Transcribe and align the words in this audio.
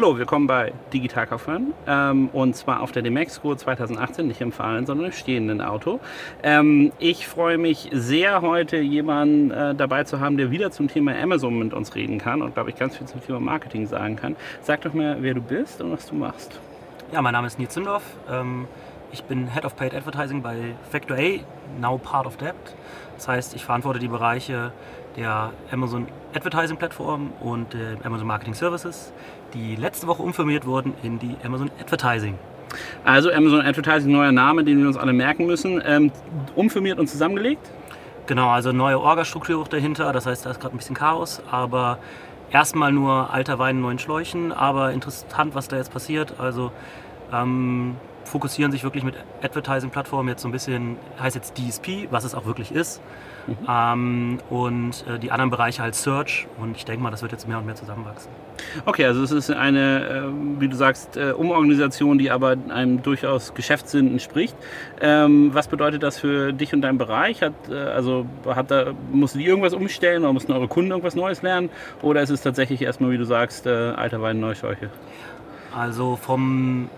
Hallo, 0.00 0.16
willkommen 0.16 0.46
bei 0.46 0.72
Digital 0.94 1.26
Kaufmann 1.26 1.74
ähm, 1.86 2.30
und 2.32 2.56
zwar 2.56 2.80
auf 2.80 2.90
der 2.90 3.02
Demexco 3.02 3.54
2018, 3.54 4.26
nicht 4.26 4.40
im 4.40 4.50
fahrenden, 4.50 4.86
sondern 4.86 5.04
im 5.08 5.12
stehenden 5.12 5.60
Auto. 5.60 6.00
Ähm, 6.42 6.90
ich 6.98 7.28
freue 7.28 7.58
mich 7.58 7.90
sehr, 7.92 8.40
heute 8.40 8.78
jemanden 8.78 9.50
äh, 9.50 9.74
dabei 9.74 10.04
zu 10.04 10.18
haben, 10.18 10.38
der 10.38 10.50
wieder 10.50 10.70
zum 10.70 10.88
Thema 10.88 11.14
Amazon 11.14 11.58
mit 11.58 11.74
uns 11.74 11.94
reden 11.94 12.16
kann 12.16 12.40
und 12.40 12.54
glaube 12.54 12.70
ich 12.70 12.76
ganz 12.76 12.96
viel 12.96 13.08
zum 13.08 13.22
Thema 13.22 13.40
Marketing 13.40 13.86
sagen 13.86 14.16
kann. 14.16 14.36
Sag 14.62 14.80
doch 14.80 14.94
mal, 14.94 15.18
wer 15.20 15.34
du 15.34 15.42
bist 15.42 15.82
und 15.82 15.92
was 15.92 16.06
du 16.06 16.14
machst. 16.14 16.58
Ja, 17.12 17.20
mein 17.20 17.34
Name 17.34 17.48
ist 17.48 17.58
Nils 17.58 17.74
Zündorf. 17.74 18.04
Ähm, 18.30 18.68
ich 19.12 19.24
bin 19.24 19.48
Head 19.52 19.66
of 19.66 19.76
Paid 19.76 19.94
Advertising 19.94 20.40
bei 20.40 20.76
Factor 20.88 21.18
A, 21.18 21.40
now 21.78 21.98
part 21.98 22.26
of 22.26 22.38
Debt. 22.38 22.54
Das 23.16 23.28
heißt, 23.28 23.54
ich 23.54 23.66
verantworte 23.66 23.98
die 23.98 24.08
Bereiche 24.08 24.72
der 25.16 25.50
Amazon 25.70 26.06
Advertising 26.34 26.76
Plattform 26.76 27.32
und 27.40 27.74
der 27.74 27.96
Amazon 28.04 28.26
Marketing 28.26 28.54
Services, 28.54 29.12
die 29.54 29.76
letzte 29.76 30.06
Woche 30.06 30.22
umfirmiert 30.22 30.66
wurden 30.66 30.94
in 31.02 31.18
die 31.18 31.36
Amazon 31.44 31.70
Advertising. 31.80 32.38
Also 33.04 33.32
Amazon 33.32 33.60
Advertising, 33.62 34.12
neuer 34.12 34.32
Name, 34.32 34.64
den 34.64 34.78
wir 34.78 34.86
uns 34.86 34.96
alle 34.96 35.12
merken 35.12 35.46
müssen, 35.46 35.82
ähm, 35.84 36.12
umfirmiert 36.54 36.98
und 36.98 37.08
zusammengelegt? 37.08 37.70
Genau, 38.26 38.48
also 38.50 38.70
neue 38.72 39.00
Orga-Struktur 39.00 39.60
auch 39.60 39.68
dahinter, 39.68 40.12
das 40.12 40.26
heißt, 40.26 40.46
da 40.46 40.50
ist 40.50 40.60
gerade 40.60 40.74
ein 40.74 40.78
bisschen 40.78 40.94
Chaos, 40.94 41.42
aber 41.50 41.98
erstmal 42.52 42.92
nur 42.92 43.32
alter 43.32 43.58
Wein 43.58 43.76
in 43.76 43.82
neuen 43.82 43.98
Schläuchen, 43.98 44.52
aber 44.52 44.92
interessant, 44.92 45.54
was 45.54 45.68
da 45.68 45.76
jetzt 45.76 45.92
passiert. 45.92 46.34
Also 46.38 46.70
ähm, 47.32 47.96
fokussieren 48.30 48.72
sich 48.72 48.84
wirklich 48.84 49.04
mit 49.04 49.14
Advertising-Plattformen 49.42 50.28
jetzt 50.28 50.42
so 50.42 50.48
ein 50.48 50.52
bisschen, 50.52 50.96
heißt 51.20 51.36
jetzt 51.36 51.58
DSP, 51.58 52.08
was 52.10 52.24
es 52.24 52.34
auch 52.34 52.46
wirklich 52.46 52.72
ist. 52.72 53.00
Mhm. 53.46 53.56
Ähm, 53.68 54.38
und 54.48 55.04
äh, 55.08 55.18
die 55.18 55.32
anderen 55.32 55.50
Bereiche 55.50 55.82
halt 55.82 55.94
Search 55.94 56.46
und 56.58 56.76
ich 56.76 56.84
denke 56.84 57.02
mal, 57.02 57.10
das 57.10 57.22
wird 57.22 57.32
jetzt 57.32 57.48
mehr 57.48 57.58
und 57.58 57.66
mehr 57.66 57.74
zusammenwachsen. 57.74 58.30
Okay, 58.84 59.04
also 59.06 59.22
es 59.22 59.32
ist 59.32 59.50
eine, 59.50 60.04
äh, 60.04 60.60
wie 60.60 60.68
du 60.68 60.76
sagst, 60.76 61.16
äh, 61.16 61.32
Umorganisation, 61.32 62.18
die 62.18 62.30
aber 62.30 62.56
einem 62.68 63.02
durchaus 63.02 63.54
Geschäftssinn 63.54 64.12
entspricht. 64.12 64.54
Ähm, 65.00 65.50
was 65.52 65.68
bedeutet 65.68 66.02
das 66.02 66.18
für 66.18 66.52
dich 66.52 66.72
und 66.72 66.82
deinen 66.82 66.98
Bereich? 66.98 67.42
Hat, 67.42 67.54
äh, 67.68 67.74
also 67.74 68.26
hat 68.46 68.70
da, 68.70 68.92
musst 69.10 69.34
du 69.34 69.38
die 69.38 69.46
irgendwas 69.46 69.74
umstellen 69.74 70.22
oder 70.22 70.32
mussten 70.32 70.52
eure 70.52 70.68
Kunden 70.68 70.90
irgendwas 70.90 71.14
Neues 71.14 71.42
lernen? 71.42 71.70
Oder 72.02 72.22
ist 72.22 72.30
es 72.30 72.42
tatsächlich 72.42 72.82
erstmal, 72.82 73.10
wie 73.10 73.18
du 73.18 73.24
sagst, 73.24 73.66
äh, 73.66 73.70
alter 73.70 74.22
Wein, 74.22 74.38
neue 74.38 74.54
Scheuche? 74.54 74.90
Also 75.74 76.16
vom 76.16 76.88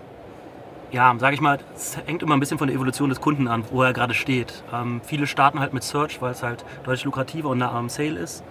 ja, 0.93 1.15
sage 1.17 1.33
ich 1.33 1.41
mal, 1.41 1.57
es 1.73 1.97
hängt 2.05 2.21
immer 2.21 2.35
ein 2.35 2.39
bisschen 2.39 2.59
von 2.59 2.67
der 2.67 2.75
Evolution 2.75 3.09
des 3.09 3.19
Kunden 3.19 3.47
an, 3.47 3.63
wo 3.71 3.81
er 3.81 3.93
gerade 3.93 4.13
steht. 4.13 4.63
Ähm, 4.71 5.01
viele 5.03 5.25
starten 5.25 5.59
halt 5.59 5.73
mit 5.73 5.83
Search, 5.83 6.21
weil 6.21 6.31
es 6.31 6.43
halt 6.43 6.63
deutlich 6.83 7.03
lukrativer 7.03 7.49
und 7.49 7.57
nah 7.57 7.71
am 7.71 7.89
Sale 7.89 8.19
ist. 8.19 8.43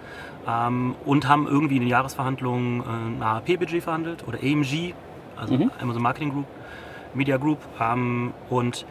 Ähm, 0.46 0.96
und 1.04 1.28
haben 1.28 1.46
irgendwie 1.46 1.76
in 1.76 1.82
den 1.82 1.88
Jahresverhandlungen 1.88 2.80
äh, 2.80 2.84
ein 2.84 3.22
AAP-Budget 3.22 3.84
verhandelt 3.84 4.26
oder 4.26 4.38
AMG, 4.42 4.92
also 5.36 5.54
mhm. 5.54 5.70
Amazon 5.80 6.02
Marketing 6.02 6.32
Group, 6.32 6.46
Media 7.14 7.36
Group. 7.36 7.60
Ähm, 7.80 8.34
und 8.50 8.86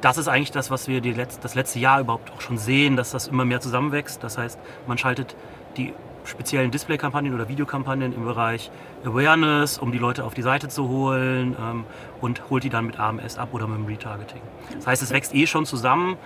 das 0.00 0.16
ist 0.16 0.28
eigentlich 0.28 0.52
das, 0.52 0.70
was 0.70 0.86
wir 0.86 1.00
Letz-, 1.02 1.40
das 1.40 1.56
letzte 1.56 1.80
Jahr 1.80 1.98
überhaupt 1.98 2.30
auch 2.32 2.40
schon 2.40 2.56
sehen, 2.56 2.94
dass 2.94 3.10
das 3.10 3.26
immer 3.26 3.44
mehr 3.44 3.60
zusammenwächst. 3.60 4.22
Das 4.22 4.38
heißt, 4.38 4.60
man 4.86 4.96
schaltet 4.96 5.34
die 5.76 5.92
speziellen 6.26 6.70
Display-Kampagnen 6.70 7.34
oder 7.34 7.48
Videokampagnen 7.48 8.12
im 8.12 8.24
Bereich 8.24 8.70
Awareness, 9.04 9.78
um 9.78 9.92
die 9.92 9.98
Leute 9.98 10.24
auf 10.24 10.34
die 10.34 10.42
Seite 10.42 10.68
zu 10.68 10.88
holen 10.88 11.56
ähm, 11.60 11.84
und 12.20 12.50
holt 12.50 12.64
die 12.64 12.70
dann 12.70 12.86
mit 12.86 12.98
AMS 12.98 13.38
ab 13.38 13.50
oder 13.52 13.66
mit 13.66 13.78
dem 13.78 13.86
Retargeting. 13.86 14.40
Das 14.74 14.86
heißt, 14.86 15.02
es 15.02 15.12
wächst 15.12 15.34
eh 15.34 15.46
schon 15.46 15.66
zusammen, 15.66 16.16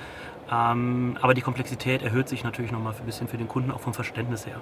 ähm, 0.53 1.17
aber 1.21 1.35
die 1.35 1.43
Komplexität 1.43 2.03
erhöht 2.03 2.29
sich 2.29 2.43
natürlich 2.43 2.73
nochmal 2.73 2.95
ein 2.99 3.07
bisschen 3.07 3.29
für 3.29 3.37
den 3.37 3.47
Kunden, 3.47 3.71
auch 3.71 3.81
vom 3.81 3.95
Verständnis 3.95 4.47
her. 4.47 4.61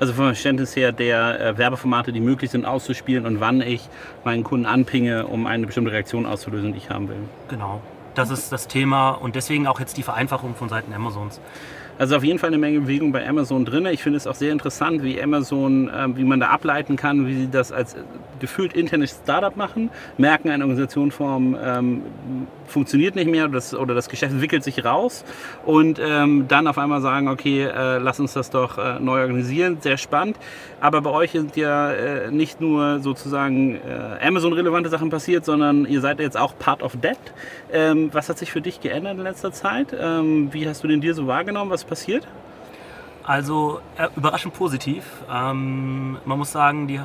Also 0.00 0.14
vom 0.14 0.24
Verständnis 0.26 0.74
her 0.76 0.92
der 0.92 1.40
äh, 1.40 1.58
Werbeformate, 1.58 2.12
die 2.12 2.20
möglich 2.20 2.50
sind, 2.50 2.64
auszuspielen 2.64 3.26
und 3.26 3.40
wann 3.40 3.60
ich 3.60 3.88
meinen 4.24 4.44
Kunden 4.44 4.66
anpinge, 4.66 5.26
um 5.26 5.46
eine 5.46 5.66
bestimmte 5.66 5.92
Reaktion 5.92 6.24
auszulösen, 6.24 6.72
die 6.72 6.78
ich 6.78 6.90
haben 6.90 7.08
will. 7.08 7.18
Genau. 7.48 7.82
Das 8.14 8.30
ist 8.30 8.50
das 8.50 8.66
Thema 8.66 9.10
und 9.10 9.36
deswegen 9.36 9.66
auch 9.66 9.78
jetzt 9.78 9.98
die 9.98 10.02
Vereinfachung 10.02 10.54
von 10.54 10.70
Seiten 10.70 10.90
Amazons. 10.94 11.38
Also 11.98 12.16
auf 12.16 12.24
jeden 12.24 12.38
Fall 12.38 12.48
eine 12.48 12.58
Menge 12.58 12.80
Bewegung 12.80 13.12
bei 13.12 13.26
Amazon 13.26 13.64
drin. 13.64 13.86
Ich 13.86 14.02
finde 14.02 14.18
es 14.18 14.26
auch 14.26 14.34
sehr 14.34 14.52
interessant, 14.52 15.02
wie 15.02 15.20
Amazon, 15.20 15.88
äh, 15.88 16.08
wie 16.16 16.24
man 16.24 16.40
da 16.40 16.48
ableiten 16.48 16.96
kann, 16.96 17.26
wie 17.26 17.34
sie 17.34 17.50
das 17.50 17.72
als 17.72 17.94
äh, 17.94 17.98
gefühlt 18.38 18.74
internes 18.74 19.18
Startup 19.22 19.56
machen, 19.56 19.90
merken, 20.18 20.50
eine 20.50 20.64
Organisationsform 20.64 21.56
ähm, 21.62 22.02
funktioniert 22.66 23.14
nicht 23.14 23.30
mehr 23.30 23.44
oder 23.44 23.54
das, 23.54 23.74
oder 23.74 23.94
das 23.94 24.08
Geschäft 24.08 24.32
entwickelt 24.32 24.64
sich 24.64 24.84
raus 24.84 25.24
und 25.64 25.98
ähm, 26.02 26.46
dann 26.48 26.66
auf 26.66 26.78
einmal 26.78 27.00
sagen, 27.00 27.28
okay, 27.28 27.64
äh, 27.64 27.98
lass 27.98 28.20
uns 28.20 28.34
das 28.34 28.50
doch 28.50 28.78
äh, 28.78 28.98
neu 29.00 29.20
organisieren. 29.20 29.78
Sehr 29.80 29.96
spannend. 29.96 30.36
Aber 30.80 31.00
bei 31.00 31.10
euch 31.10 31.30
sind 31.30 31.56
ja 31.56 31.92
äh, 31.92 32.30
nicht 32.30 32.60
nur 32.60 33.00
sozusagen 33.00 33.76
äh, 33.76 34.26
Amazon-relevante 34.26 34.90
Sachen 34.90 35.10
passiert, 35.10 35.44
sondern 35.44 35.86
ihr 35.86 36.00
seid 36.00 36.20
jetzt 36.20 36.36
auch 36.36 36.58
Part 36.58 36.82
of 36.82 36.96
That. 37.00 37.18
Ähm, 37.72 38.10
was 38.12 38.28
hat 38.28 38.38
sich 38.38 38.52
für 38.52 38.60
dich 38.60 38.80
geändert 38.80 39.16
in 39.16 39.22
letzter 39.22 39.52
Zeit? 39.52 39.96
Ähm, 39.98 40.52
wie 40.52 40.68
hast 40.68 40.84
du 40.84 40.88
den 40.88 41.00
Deal 41.00 41.14
so 41.14 41.26
wahrgenommen? 41.26 41.70
Was 41.70 41.84
passiert? 41.86 42.26
Also 43.24 43.80
äh, 43.96 44.08
überraschend 44.16 44.54
positiv. 44.54 45.04
Ähm, 45.30 46.18
man 46.24 46.38
muss 46.38 46.52
sagen, 46.52 46.86
die, 46.86 47.00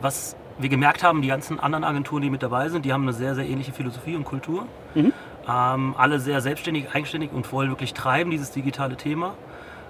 was 0.00 0.36
wir 0.58 0.68
gemerkt 0.68 1.02
haben, 1.02 1.22
die 1.22 1.28
ganzen 1.28 1.58
anderen 1.58 1.84
Agenturen, 1.84 2.22
die 2.22 2.30
mit 2.30 2.42
dabei 2.42 2.68
sind, 2.68 2.84
die 2.84 2.92
haben 2.92 3.02
eine 3.02 3.12
sehr, 3.12 3.34
sehr 3.34 3.46
ähnliche 3.48 3.72
Philosophie 3.72 4.14
und 4.14 4.24
Kultur. 4.24 4.66
Mhm. 4.94 5.12
Ähm, 5.48 5.94
alle 5.96 6.20
sehr 6.20 6.40
selbstständig, 6.40 6.94
eigenständig 6.94 7.32
und 7.32 7.50
wollen 7.52 7.70
wirklich 7.70 7.94
treiben, 7.94 8.30
dieses 8.30 8.52
digitale 8.52 8.96
Thema. 8.96 9.34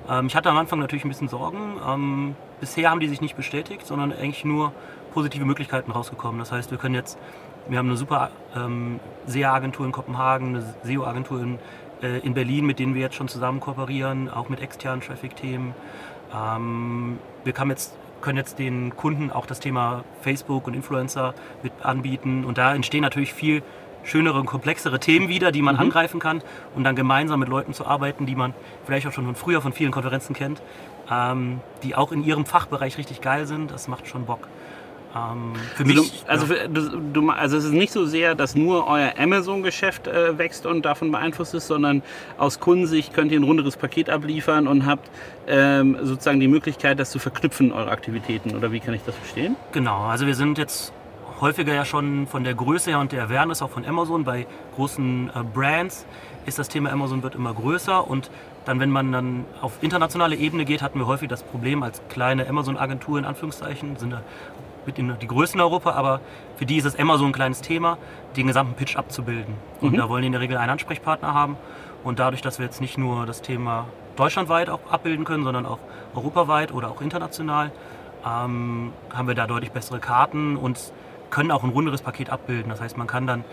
Ähm, 0.08 0.26
ich 0.26 0.36
hatte 0.36 0.48
am 0.48 0.56
Anfang 0.56 0.78
natürlich 0.78 1.04
ein 1.04 1.08
bisschen 1.08 1.28
Sorgen. 1.28 1.76
Ähm, 1.86 2.36
bisher 2.60 2.90
haben 2.90 3.00
die 3.00 3.08
sich 3.08 3.20
nicht 3.20 3.36
bestätigt, 3.36 3.86
sondern 3.86 4.12
eigentlich 4.12 4.44
nur 4.44 4.72
positive 5.12 5.44
Möglichkeiten 5.44 5.90
rausgekommen. 5.90 6.38
Das 6.38 6.52
heißt, 6.52 6.70
wir 6.70 6.78
können 6.78 6.94
jetzt, 6.94 7.18
wir 7.68 7.78
haben 7.78 7.88
eine 7.88 7.96
super 7.96 8.30
ähm, 8.56 9.00
SEA-Agentur 9.26 9.84
in 9.84 9.92
Kopenhagen, 9.92 10.56
eine 10.56 10.74
SEO-Agentur 10.84 11.40
in, 11.40 11.58
in 12.02 12.34
Berlin, 12.34 12.66
mit 12.66 12.78
denen 12.78 12.94
wir 12.94 13.02
jetzt 13.02 13.14
schon 13.14 13.28
zusammen 13.28 13.60
kooperieren, 13.60 14.28
auch 14.28 14.48
mit 14.48 14.60
externen 14.60 15.00
Traffic-Themen. 15.00 15.74
Ähm, 16.34 17.18
wir 17.44 17.52
können 17.52 17.70
jetzt, 17.70 17.96
können 18.20 18.38
jetzt 18.38 18.58
den 18.58 18.96
Kunden 18.96 19.30
auch 19.30 19.46
das 19.46 19.60
Thema 19.60 20.04
Facebook 20.22 20.66
und 20.66 20.74
Influencer 20.74 21.34
mit 21.62 21.72
anbieten 21.82 22.44
und 22.44 22.58
da 22.58 22.74
entstehen 22.74 23.02
natürlich 23.02 23.32
viel 23.34 23.62
schönere 24.02 24.38
und 24.38 24.46
komplexere 24.46 24.98
Themen 24.98 25.28
wieder, 25.28 25.52
die 25.52 25.62
man 25.62 25.74
mhm. 25.74 25.82
angreifen 25.82 26.20
kann 26.20 26.42
und 26.74 26.84
dann 26.84 26.96
gemeinsam 26.96 27.40
mit 27.40 27.48
Leuten 27.48 27.74
zu 27.74 27.86
arbeiten, 27.86 28.26
die 28.26 28.34
man 28.34 28.54
vielleicht 28.84 29.06
auch 29.06 29.12
schon 29.12 29.26
von 29.26 29.34
früher 29.34 29.60
von 29.60 29.72
vielen 29.72 29.92
Konferenzen 29.92 30.34
kennt, 30.34 30.62
ähm, 31.10 31.60
die 31.82 31.94
auch 31.94 32.12
in 32.12 32.24
ihrem 32.24 32.46
Fachbereich 32.46 32.98
richtig 32.98 33.20
geil 33.20 33.46
sind. 33.46 33.70
Das 33.70 33.88
macht 33.88 34.06
schon 34.06 34.24
Bock. 34.26 34.48
Ähm, 35.14 35.52
für 35.74 35.84
also 35.84 36.02
mich, 36.02 36.24
also, 36.26 36.46
für, 36.46 36.68
du, 36.68 37.30
also 37.30 37.56
es 37.56 37.64
ist 37.64 37.72
nicht 37.72 37.92
so 37.92 38.06
sehr, 38.06 38.34
dass 38.34 38.54
nur 38.54 38.86
euer 38.86 39.14
Amazon-Geschäft 39.18 40.06
äh, 40.06 40.38
wächst 40.38 40.66
und 40.66 40.84
davon 40.84 41.10
beeinflusst 41.10 41.54
ist, 41.54 41.66
sondern 41.66 42.02
aus 42.38 42.60
Kundensicht 42.60 43.12
könnt 43.12 43.32
ihr 43.32 43.40
ein 43.40 43.44
runderes 43.44 43.76
Paket 43.76 44.08
abliefern 44.08 44.68
und 44.68 44.86
habt 44.86 45.10
ähm, 45.48 45.96
sozusagen 46.02 46.40
die 46.40 46.48
Möglichkeit, 46.48 46.98
das 47.00 47.10
zu 47.10 47.18
verknüpfen, 47.18 47.72
eure 47.72 47.90
Aktivitäten. 47.90 48.56
Oder 48.56 48.70
wie 48.72 48.80
kann 48.80 48.94
ich 48.94 49.02
das 49.04 49.16
verstehen? 49.16 49.56
Genau, 49.72 50.04
also 50.04 50.26
wir 50.26 50.34
sind 50.34 50.58
jetzt 50.58 50.92
häufiger 51.40 51.74
ja 51.74 51.84
schon 51.84 52.26
von 52.26 52.44
der 52.44 52.54
Größe 52.54 52.90
her 52.90 53.00
und 53.00 53.12
der 53.12 53.24
Awareness 53.24 53.62
auch 53.62 53.70
von 53.70 53.84
Amazon 53.86 54.24
bei 54.24 54.46
großen 54.76 55.30
äh, 55.34 55.42
Brands 55.42 56.06
ist 56.46 56.58
das 56.58 56.68
Thema 56.68 56.90
Amazon 56.90 57.22
wird 57.22 57.34
immer 57.34 57.52
größer 57.52 58.08
und 58.08 58.30
dann, 58.64 58.78
wenn 58.80 58.90
man 58.90 59.12
dann 59.12 59.44
auf 59.60 59.72
internationale 59.82 60.36
Ebene 60.36 60.64
geht, 60.64 60.82
hatten 60.82 60.98
wir 60.98 61.06
häufig 61.06 61.28
das 61.28 61.42
Problem 61.42 61.82
als 61.82 62.00
kleine 62.08 62.46
Amazon-Agentur 62.48 63.18
in 63.18 63.24
Anführungszeichen, 63.24 63.96
sind 63.96 64.14
mit 64.86 64.96
die 64.98 65.26
Größten 65.26 65.60
in 65.60 65.64
Europa, 65.64 65.92
aber 65.92 66.20
für 66.56 66.66
die 66.66 66.76
ist 66.76 66.84
es 66.84 66.94
immer 66.94 67.18
so 67.18 67.24
ein 67.24 67.32
kleines 67.32 67.60
Thema, 67.60 67.98
den 68.36 68.46
gesamten 68.46 68.74
Pitch 68.74 68.96
abzubilden. 68.96 69.54
Und 69.80 69.92
mhm. 69.92 69.96
da 69.96 70.08
wollen 70.08 70.22
die 70.22 70.26
in 70.26 70.32
der 70.32 70.40
Regel 70.40 70.56
einen 70.56 70.70
Ansprechpartner 70.70 71.34
haben. 71.34 71.56
Und 72.02 72.18
dadurch, 72.18 72.42
dass 72.42 72.58
wir 72.58 72.66
jetzt 72.66 72.80
nicht 72.80 72.96
nur 72.96 73.26
das 73.26 73.42
Thema 73.42 73.86
deutschlandweit 74.16 74.70
auch 74.70 74.80
abbilden 74.90 75.24
können, 75.24 75.44
sondern 75.44 75.66
auch 75.66 75.78
europaweit 76.14 76.72
oder 76.72 76.90
auch 76.90 77.00
international, 77.00 77.72
ähm, 78.24 78.92
haben 79.12 79.28
wir 79.28 79.34
da 79.34 79.46
deutlich 79.46 79.72
bessere 79.72 79.98
Karten 79.98 80.56
und 80.56 80.92
können 81.30 81.50
auch 81.50 81.62
ein 81.62 81.70
runderes 81.70 82.02
Paket 82.02 82.30
abbilden. 82.30 82.70
Das 82.70 82.80
heißt, 82.80 82.96
man 82.96 83.06
kann 83.06 83.26
dann 83.26 83.44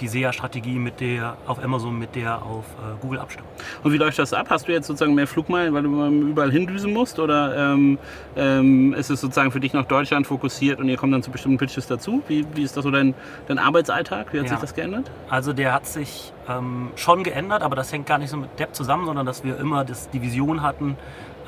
die 0.00 0.08
SEA-Strategie 0.08 0.78
mit 0.78 1.00
der 1.00 1.36
auf 1.46 1.62
Amazon 1.62 1.98
mit 1.98 2.14
der 2.14 2.42
auf 2.42 2.64
äh, 2.64 3.00
Google 3.00 3.20
abstimmen. 3.20 3.48
Und 3.82 3.92
wie 3.92 3.96
läuft 3.96 4.18
das 4.18 4.32
ab? 4.32 4.46
Hast 4.50 4.68
du 4.68 4.72
jetzt 4.72 4.86
sozusagen 4.86 5.14
mehr 5.14 5.26
Flugmeilen, 5.26 5.74
weil 5.74 5.82
du 5.82 6.06
überall 6.30 6.50
hindüsen 6.50 6.92
musst? 6.92 7.18
Oder 7.18 7.72
ähm, 7.72 7.98
ähm, 8.36 8.94
ist 8.94 9.10
es 9.10 9.20
sozusagen 9.20 9.50
für 9.50 9.60
dich 9.60 9.72
noch 9.72 9.86
Deutschland 9.86 10.26
fokussiert 10.26 10.80
und 10.80 10.88
ihr 10.88 10.96
kommt 10.96 11.12
dann 11.12 11.22
zu 11.22 11.30
bestimmten 11.30 11.58
Pitches 11.58 11.86
dazu? 11.86 12.22
Wie, 12.28 12.46
wie 12.54 12.62
ist 12.62 12.76
das 12.76 12.84
so 12.84 12.90
dein, 12.90 13.14
dein 13.46 13.58
Arbeitsalltag? 13.58 14.32
Wie 14.32 14.38
hat 14.38 14.46
ja. 14.46 14.52
sich 14.52 14.60
das 14.60 14.74
geändert? 14.74 15.10
Also 15.28 15.52
der 15.52 15.72
hat 15.72 15.86
sich 15.86 16.32
ähm, 16.48 16.90
schon 16.96 17.22
geändert, 17.22 17.62
aber 17.62 17.76
das 17.76 17.92
hängt 17.92 18.06
gar 18.06 18.18
nicht 18.18 18.30
so 18.30 18.36
mit 18.36 18.58
Depp 18.58 18.74
zusammen, 18.74 19.06
sondern 19.06 19.26
dass 19.26 19.44
wir 19.44 19.58
immer 19.58 19.84
das, 19.84 20.10
die 20.10 20.22
Vision 20.22 20.62
hatten, 20.62 20.96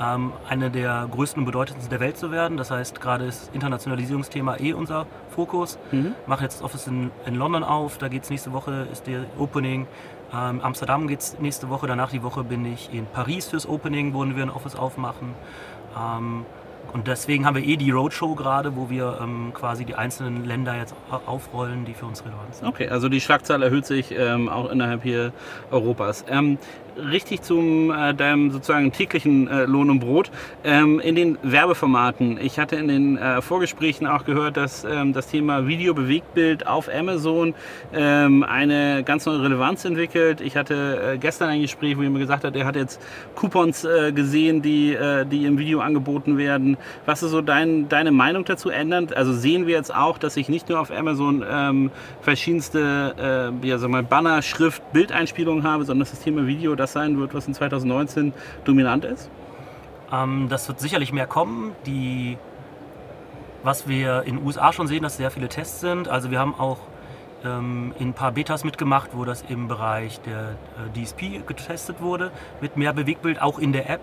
ähm, 0.01 0.33
eine 0.49 0.71
der 0.71 1.07
größten 1.11 1.41
und 1.41 1.47
bedeutendsten 1.47 1.91
der 1.91 2.01
Welt 2.01 2.17
zu 2.17 2.31
werden. 2.31 2.57
Das 2.57 2.71
heißt, 2.71 3.01
gerade 3.01 3.27
ist 3.27 3.51
Internationalisierungsthema 3.55 4.57
eh 4.59 4.73
unser 4.73 5.07
Fokus. 5.29 5.79
Mhm. 5.93 6.15
Mache 6.27 6.45
jetzt 6.45 6.57
das 6.57 6.63
Office 6.63 6.87
in, 6.87 7.11
in 7.27 7.35
London 7.35 7.63
auf, 7.63 7.99
da 7.99 8.09
geht 8.09 8.23
es 8.25 8.31
nächste 8.31 8.53
Woche, 8.53 8.87
ist 8.91 9.07
der 9.07 9.25
Opening. 9.39 9.87
Ähm, 10.33 10.61
Amsterdam 10.61 11.07
geht 11.09 11.21
es 11.21 11.39
nächste 11.39 11.69
Woche, 11.69 11.87
danach 11.87 12.11
die 12.11 12.23
Woche 12.23 12.45
bin 12.45 12.65
ich 12.65 12.93
in 12.93 13.07
Paris 13.07 13.49
fürs 13.49 13.69
Opening, 13.69 14.15
wo 14.15 14.25
wir 14.25 14.43
ein 14.43 14.51
Office 14.51 14.77
aufmachen. 14.77 15.35
Ähm, 15.97 16.47
Und 16.93 17.07
deswegen 17.07 17.47
haben 17.47 17.55
wir 17.55 17.65
eh 17.65 17.77
die 17.77 17.93
Roadshow 17.93 18.35
gerade, 18.35 18.75
wo 18.75 18.91
wir 18.91 19.19
ähm, 19.23 19.53
quasi 19.55 19.85
die 19.85 19.95
einzelnen 19.95 20.45
Länder 20.45 20.75
jetzt 20.77 20.95
aufrollen, 21.27 21.85
die 21.85 21.95
für 21.95 22.07
uns 22.07 22.25
relevant 22.25 22.55
sind. 22.55 22.67
Okay, 22.67 22.89
also 22.89 23.09
die 23.09 23.21
Schlagzahl 23.21 23.63
erhöht 23.63 23.87
sich 23.87 24.11
ähm, 24.11 24.49
auch 24.49 24.71
innerhalb 24.73 25.05
hier 25.05 25.33
Europas. 25.71 26.25
Ähm, 26.29 26.59
richtig 27.11 27.43
zum 27.43 27.91
äh, 27.91 28.15
deinem 28.15 28.51
sozusagen 28.51 28.93
täglichen 28.93 29.49
äh, 29.49 29.65
Lohn 29.65 29.91
und 29.91 30.01
Brot. 30.01 30.31
Ähm, 30.65 31.01
in 31.01 31.15
den 31.15 31.39
Werbeformaten. 31.43 32.39
Ich 32.41 32.59
hatte 32.59 32.77
in 32.77 32.89
den 32.89 33.17
äh, 33.17 33.43
Vorgesprächen 33.43 34.07
auch 34.07 34.25
gehört, 34.25 34.57
dass 34.57 34.85
ähm, 34.85 35.13
das 35.13 35.29
Thema 35.29 35.67
Video-Bewegtbild 35.67 36.67
auf 36.67 36.89
Amazon 36.93 37.55
ähm, 37.93 38.43
eine 38.43 39.03
ganz 39.05 39.27
neue 39.27 39.43
Relevanz 39.43 39.85
entwickelt. 39.85 40.41
Ich 40.41 40.57
hatte 40.57 41.15
äh, 41.15 41.19
gestern 41.19 41.51
ein 41.51 41.63
Gespräch, 41.63 41.97
wo 41.97 42.03
jemand 42.03 42.21
gesagt 42.21 42.45
hat, 42.45 42.57
er 42.57 42.67
hat 42.67 42.77
jetzt 42.77 43.01
Coupons 43.35 43.85
äh, 43.85 44.13
gesehen, 44.13 44.63
die, 44.63 44.95
äh, 44.95 45.25
die 45.25 45.47
im 45.47 45.59
Video 45.59 45.81
angeboten 45.81 46.39
werden. 46.39 46.77
Was 47.07 47.23
ist 47.23 47.31
so 47.31 47.41
dein, 47.41 47.89
deine 47.89 48.11
Meinung 48.11 48.45
dazu 48.45 48.71
ändern? 48.71 49.09
Also 49.15 49.33
sehen 49.33 49.67
wir 49.67 49.77
jetzt 49.77 49.95
auch, 49.95 50.19
dass 50.19 50.37
ich 50.37 50.49
nicht 50.49 50.69
nur 50.69 50.81
auf 50.81 50.91
Amazon 50.91 51.45
ähm, 51.49 51.91
verschiedenste 52.21 52.81
ja, 53.63 53.79
sag 53.79 53.91
mal 53.91 54.03
Banner, 54.03 54.43
Schrift, 54.43 54.83
Bildeinspielungen 54.93 55.65
habe, 55.65 55.85
sondern 55.85 56.01
dass 56.01 56.11
das 56.11 56.21
Thema 56.21 56.47
Video 56.47 56.75
das 56.75 56.90
sein 56.91 57.19
wird, 57.19 57.35
was 57.35 57.47
in 57.47 57.55
2019 57.55 58.33
dominant 58.65 59.05
ist? 59.05 59.31
Ähm, 60.13 60.49
das 60.49 60.69
wird 60.69 60.81
sicherlich 60.81 61.13
mehr 61.13 61.27
kommen. 61.27 61.73
Die, 61.87 62.39
was 63.63 63.89
wir 63.89 64.23
in 64.25 64.37
den 64.37 64.47
USA 64.47 64.73
schon 64.73 64.87
sehen, 64.87 65.03
dass 65.03 65.17
sehr 65.17 65.31
viele 65.31 65.49
Tests 65.49 65.81
sind. 65.81 66.09
Also 66.09 66.31
wir 66.31 66.39
haben 66.39 66.55
auch 66.55 66.79
ähm, 67.45 67.95
in 67.99 68.09
ein 68.09 68.15
paar 68.15 68.33
Betas 68.33 68.65
mitgemacht, 68.65 69.11
wo 69.15 69.25
das 69.25 69.45
im 69.49 69.69
Bereich 69.69 70.21
der 70.21 70.57
äh, 70.95 71.05
DSP 71.05 71.47
getestet 71.47 72.01
wurde, 72.01 72.31
mit 72.61 72.77
mehr 72.77 72.93
Bewegbild, 72.93 73.41
auch 73.41 73.59
in 73.59 73.73
der 73.73 73.89
App. 73.89 74.01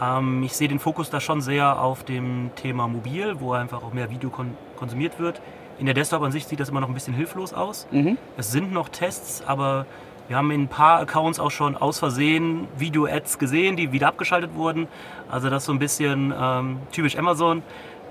Ähm, 0.00 0.42
ich 0.42 0.54
sehe 0.54 0.68
den 0.68 0.78
Fokus 0.78 1.10
da 1.10 1.20
schon 1.20 1.40
sehr 1.40 1.80
auf 1.80 2.04
dem 2.04 2.50
Thema 2.56 2.88
Mobil, 2.88 3.36
wo 3.40 3.52
einfach 3.52 3.82
auch 3.82 3.92
mehr 3.92 4.10
Video 4.10 4.30
kon 4.30 4.56
konsumiert 4.76 5.20
wird. 5.20 5.40
In 5.78 5.86
der 5.86 5.94
Desktop-Ansicht 5.94 6.48
sieht 6.48 6.60
das 6.60 6.68
immer 6.68 6.80
noch 6.80 6.88
ein 6.88 6.94
bisschen 6.94 7.14
hilflos 7.14 7.54
aus. 7.54 7.86
Mhm. 7.92 8.18
Es 8.36 8.50
sind 8.50 8.72
noch 8.72 8.88
Tests, 8.88 9.42
aber 9.46 9.86
wir 10.28 10.36
haben 10.36 10.50
in 10.50 10.62
ein 10.62 10.68
paar 10.68 11.00
Accounts 11.00 11.40
auch 11.40 11.50
schon 11.50 11.76
aus 11.76 11.98
Versehen 11.98 12.68
Video-Ads 12.78 13.38
gesehen, 13.38 13.76
die 13.76 13.92
wieder 13.92 14.08
abgeschaltet 14.08 14.54
wurden. 14.54 14.88
Also 15.30 15.50
das 15.50 15.62
ist 15.62 15.66
so 15.66 15.72
ein 15.72 15.78
bisschen 15.78 16.32
ähm, 16.38 16.78
typisch 16.92 17.16
Amazon. 17.18 17.62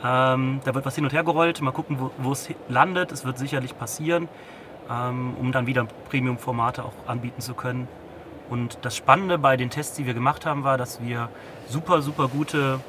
Ähm, 0.03 0.59
da 0.65 0.75
wird 0.75 0.85
was 0.85 0.95
hin 0.95 1.03
und 1.03 1.13
her 1.13 1.23
gerollt. 1.23 1.61
Mal 1.61 1.71
gucken, 1.71 1.97
wo, 2.17 2.31
es 2.31 2.49
landet. 2.67 3.11
Es 3.11 3.23
wird 3.25 3.37
sicherlich 3.37 3.77
passieren, 3.77 4.27
ähm, 4.89 5.35
um 5.39 5.51
dann 5.51 5.67
wieder 5.67 5.87
Premium-Formate 6.09 6.83
auch 6.83 6.93
anbieten 7.07 7.41
zu 7.41 7.53
können. 7.53 7.87
Und 8.49 8.79
das 8.81 8.97
Spannende 8.97 9.37
bei 9.37 9.55
den 9.55 9.69
Tests, 9.69 9.95
die 9.95 10.05
wir 10.05 10.13
gemacht 10.13 10.45
haben, 10.45 10.63
war, 10.63 10.77
dass 10.77 11.01
wir 11.01 11.29
super, 11.67 12.01
super 12.01 12.27
gute 12.27 12.81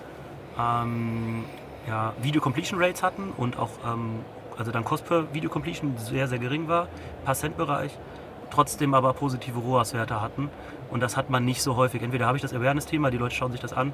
ähm, 0.58 1.44
ja, 1.86 2.12
Video-Completion 2.20 2.82
Rates 2.82 3.02
hatten 3.02 3.32
und 3.36 3.58
auch 3.58 3.70
ähm, 3.86 4.20
also 4.58 4.70
dann 4.70 4.84
Cost 4.84 5.06
per 5.06 5.32
Video 5.32 5.48
Completion 5.48 5.96
sehr, 5.96 6.28
sehr 6.28 6.38
gering 6.38 6.68
war, 6.68 6.88
paar 7.24 7.34
Cent 7.34 7.56
Bereich 7.56 7.92
trotzdem 8.52 8.94
aber 8.94 9.12
positive 9.14 9.58
ROAS-Werte 9.58 10.20
hatten. 10.20 10.50
Und 10.90 11.02
das 11.02 11.16
hat 11.16 11.30
man 11.30 11.44
nicht 11.44 11.62
so 11.62 11.76
häufig. 11.76 12.02
Entweder 12.02 12.26
habe 12.26 12.36
ich 12.36 12.42
das 12.42 12.52
Awareness-Thema, 12.52 13.10
die 13.10 13.18
Leute 13.18 13.34
schauen 13.34 13.52
sich 13.52 13.60
das 13.60 13.72
an, 13.72 13.92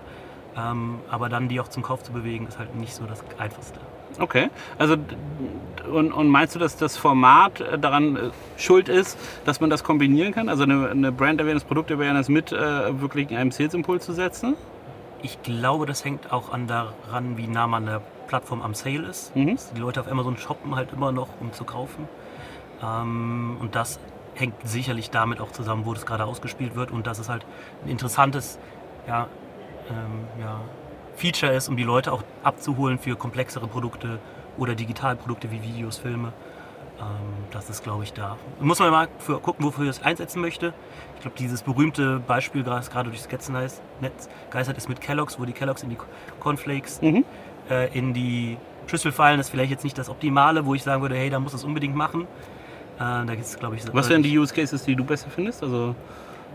ähm, 0.57 0.99
aber 1.11 1.29
dann 1.29 1.49
die 1.49 1.61
auch 1.61 1.69
zum 1.69 1.83
Kauf 1.83 2.03
zu 2.03 2.13
bewegen, 2.13 2.47
ist 2.47 2.59
halt 2.59 2.75
nicht 2.75 2.95
so 2.95 3.05
das 3.05 3.23
Einfachste. 3.39 3.79
Okay, 4.19 4.51
also 4.79 4.97
und, 5.93 6.13
und 6.13 6.29
meinst 6.29 6.55
du, 6.55 6.59
dass 6.59 6.77
das 6.77 6.97
Format 6.97 7.61
äh, 7.61 7.79
daran 7.79 8.17
äh, 8.17 8.31
schuld 8.57 8.89
ist, 8.89 9.17
dass 9.45 9.61
man 9.61 9.71
das 9.71 9.85
kombinieren 9.85 10.33
kann? 10.33 10.49
Also 10.49 10.65
eine, 10.65 10.89
eine 10.89 11.13
Brand 11.13 11.41
Awareness, 11.41 11.65
Produkt 11.65 11.93
Awareness 11.93 12.29
mit 12.29 12.51
äh, 12.51 13.01
wirklich 13.01 13.29
einem 13.29 13.53
Sales-Impuls 13.53 14.05
zu 14.05 14.13
setzen? 14.13 14.57
Ich 15.23 15.41
glaube, 15.43 15.87
das 15.87 16.05
hängt 16.05 16.33
auch 16.33 16.53
an 16.53 16.67
daran, 16.67 17.37
wie 17.37 17.47
nah 17.47 17.67
man 17.67 17.87
der 17.87 18.01
Plattform 18.27 18.63
am 18.63 18.75
Sale 18.75 19.07
ist. 19.07 19.35
Mhm. 19.37 19.57
Die 19.77 19.81
Leute 19.81 20.01
auf 20.01 20.11
Amazon 20.11 20.37
shoppen 20.37 20.75
halt 20.75 20.93
immer 20.93 21.13
noch, 21.13 21.29
um 21.41 21.53
zu 21.53 21.65
kaufen. 21.65 22.09
Ähm, 22.83 23.57
und 23.61 23.75
das 23.75 24.01
hängt 24.39 24.55
sicherlich 24.67 25.11
damit 25.11 25.41
auch 25.41 25.53
zusammen, 25.53 25.87
wo 25.87 25.95
das 25.95 26.07
gerade 26.07 26.25
ausgespielt 26.25 26.75
wird 26.77 26.91
und 26.91 27.07
dass 27.07 27.19
es 27.19 27.29
halt 27.29 27.45
ein 27.85 27.91
interessantes 27.91 28.59
ja, 29.07 29.29
ähm, 29.91 30.27
ja, 30.41 30.61
Feature 31.17 31.53
ist, 31.53 31.69
um 31.69 31.77
die 31.77 31.85
Leute 31.85 32.13
auch 32.13 32.23
abzuholen 32.43 32.99
für 32.99 33.17
komplexere 33.17 33.67
Produkte 33.67 34.19
oder 34.57 34.75
Digitalprodukte 34.75 35.51
wie 35.51 35.63
Videos, 35.63 35.99
Filme. 35.99 36.33
Ähm, 37.01 37.45
das 37.51 37.71
ist, 37.71 37.83
glaube 37.83 38.05
ich, 38.05 38.13
da. 38.13 38.37
Muss 38.61 38.79
man 38.79 38.91
mal 38.91 39.09
für, 39.19 39.41
gucken, 39.41 39.65
wofür 39.65 39.85
ich 39.85 39.91
es 39.91 40.03
einsetzen 40.03 40.41
möchte. 40.41 40.73
Ich 41.17 41.23
glaube, 41.23 41.37
dieses 41.39 41.63
berühmte 41.63 42.21
Beispiel, 42.21 42.63
das 42.63 42.91
gerade 42.91 43.11
durch 43.11 43.19
das 43.19 43.25
Sketznetz 43.25 43.81
geistert 44.51 44.77
ist 44.77 44.89
mit 44.89 45.01
Kellogg's, 45.01 45.39
wo 45.39 45.45
die 45.45 45.53
Kellogg's 45.53 45.83
in 45.83 45.91
die 45.91 45.99
Cornflakes 46.41 47.01
mhm. 47.03 47.25
äh, 47.71 47.97
in 47.97 48.15
die 48.15 48.57
Schüssel 48.87 49.13
fallen, 49.13 49.39
ist 49.41 49.51
vielleicht 49.51 49.71
jetzt 49.71 49.85
nicht 49.85 49.99
das 49.99 50.09
Optimale, 50.09 50.65
wo 50.65 50.75
ich 50.75 50.83
sagen 50.83 51.03
würde, 51.03 51.17
hey, 51.17 51.31
da 51.31 51.41
muss 51.41 51.55
es 51.55 51.65
unbedingt 51.65 51.95
machen. 51.95 52.27
Äh, 52.99 53.27
da 53.27 53.35
gibt's, 53.35 53.59
glaube 53.59 53.77
ich, 53.77 53.83
so 53.83 53.95
Was 53.95 54.09
wären 54.09 54.23
die 54.23 54.37
Use 54.37 54.53
Cases, 54.53 54.83
die 54.85 54.97
du 54.97 55.05
besser 55.05 55.29
findest? 55.31 55.63
Also 55.63 55.95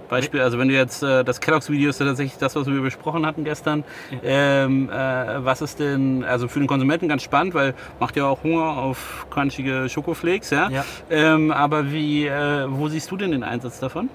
Beispiel, 0.10 0.42
also 0.42 0.60
wenn 0.60 0.68
du 0.68 0.74
jetzt 0.76 1.02
äh, 1.02 1.24
das 1.24 1.40
Kellogg's-Video 1.40 1.90
ist 1.90 2.00
ja 2.00 2.06
tatsächlich 2.06 2.38
das, 2.38 2.56
was 2.56 2.68
wir 2.68 2.82
besprochen 2.82 3.26
hatten 3.26 3.44
gestern. 3.44 3.84
Ja. 4.12 4.20
Ähm, 4.24 4.90
äh, 4.90 5.44
was 5.44 5.62
ist 5.62 5.80
denn, 5.80 6.24
also 6.24 6.48
für 6.48 6.60
den 6.60 6.68
Konsumenten 6.68 7.08
ganz 7.08 7.24
spannend, 7.24 7.54
weil 7.54 7.74
macht 8.00 8.16
ja 8.16 8.26
auch 8.26 8.44
Hunger 8.44 8.78
auf 8.78 9.26
crunchige 9.30 9.90
Schokoflakes, 9.90 10.52
ja. 10.52 10.70
ja. 10.70 10.86
Ähm, 11.10 11.52
aber 11.52 11.92
wie, 11.92 12.28
äh, 12.28 12.66
wo 12.68 12.90
siehst 12.90 13.10
du 13.10 13.18
denn 13.18 13.32
den 13.32 13.44
Einsatz 13.44 13.80
davon? 13.80 14.10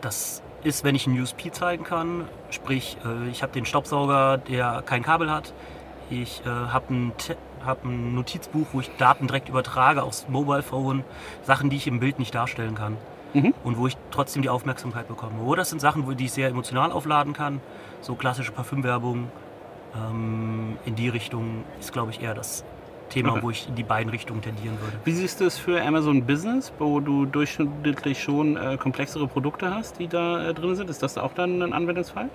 Das 0.00 0.42
ist, 0.62 0.84
wenn 0.84 0.94
ich 0.94 1.06
einen 1.06 1.20
USP 1.20 1.50
zeigen 1.50 1.84
kann, 1.84 2.26
sprich, 2.50 2.96
äh, 3.04 3.30
ich 3.30 3.42
habe 3.42 3.52
den 3.52 3.64
Staubsauger, 3.64 4.38
der 4.38 4.82
kein 4.86 5.02
Kabel 5.02 5.30
hat, 5.30 5.52
ich 6.10 6.42
äh, 6.44 6.48
habe 6.48 6.94
ein 6.94 7.12
habe 7.64 7.88
ein 7.88 8.14
Notizbuch, 8.14 8.66
wo 8.72 8.80
ich 8.80 8.90
Daten 8.96 9.26
direkt 9.26 9.48
übertrage 9.48 10.02
aufs 10.02 10.28
Mobile 10.28 10.62
Phone, 10.62 11.04
Sachen, 11.42 11.70
die 11.70 11.76
ich 11.76 11.86
im 11.86 12.00
Bild 12.00 12.18
nicht 12.18 12.34
darstellen 12.34 12.74
kann. 12.74 12.96
Mhm. 13.34 13.54
Und 13.64 13.78
wo 13.78 13.86
ich 13.86 13.96
trotzdem 14.10 14.42
die 14.42 14.48
Aufmerksamkeit 14.48 15.08
bekomme. 15.08 15.42
Oder 15.42 15.62
das 15.62 15.70
sind 15.70 15.80
Sachen, 15.80 16.16
die 16.16 16.24
ich 16.24 16.32
sehr 16.32 16.48
emotional 16.48 16.92
aufladen 16.92 17.32
kann. 17.32 17.60
So 18.00 18.14
klassische 18.14 18.52
Parfümwerbung. 18.52 19.28
Ähm, 19.94 20.76
in 20.84 20.94
die 20.94 21.08
Richtung 21.08 21.64
ist, 21.80 21.92
glaube 21.92 22.10
ich, 22.10 22.22
eher 22.22 22.34
das 22.34 22.64
Thema, 23.12 23.32
okay. 23.32 23.42
wo 23.42 23.50
ich 23.50 23.68
in 23.68 23.74
die 23.74 23.82
beiden 23.82 24.10
Richtungen 24.10 24.40
tendieren 24.40 24.80
würde. 24.80 24.96
Wie 25.04 25.12
siehst 25.12 25.40
du 25.40 25.44
es 25.44 25.58
für 25.58 25.82
Amazon 25.82 26.24
Business, 26.24 26.72
wo 26.78 27.00
du 27.00 27.26
durchschnittlich 27.26 28.22
schon 28.22 28.56
äh, 28.56 28.78
komplexere 28.78 29.26
Produkte 29.26 29.74
hast, 29.74 29.98
die 29.98 30.08
da 30.08 30.48
äh, 30.48 30.54
drin 30.54 30.74
sind? 30.74 30.88
Ist 30.88 31.02
das 31.02 31.18
auch 31.18 31.34
dann 31.34 31.62
ein 31.62 31.72
Anwendungsfall? 31.72 32.30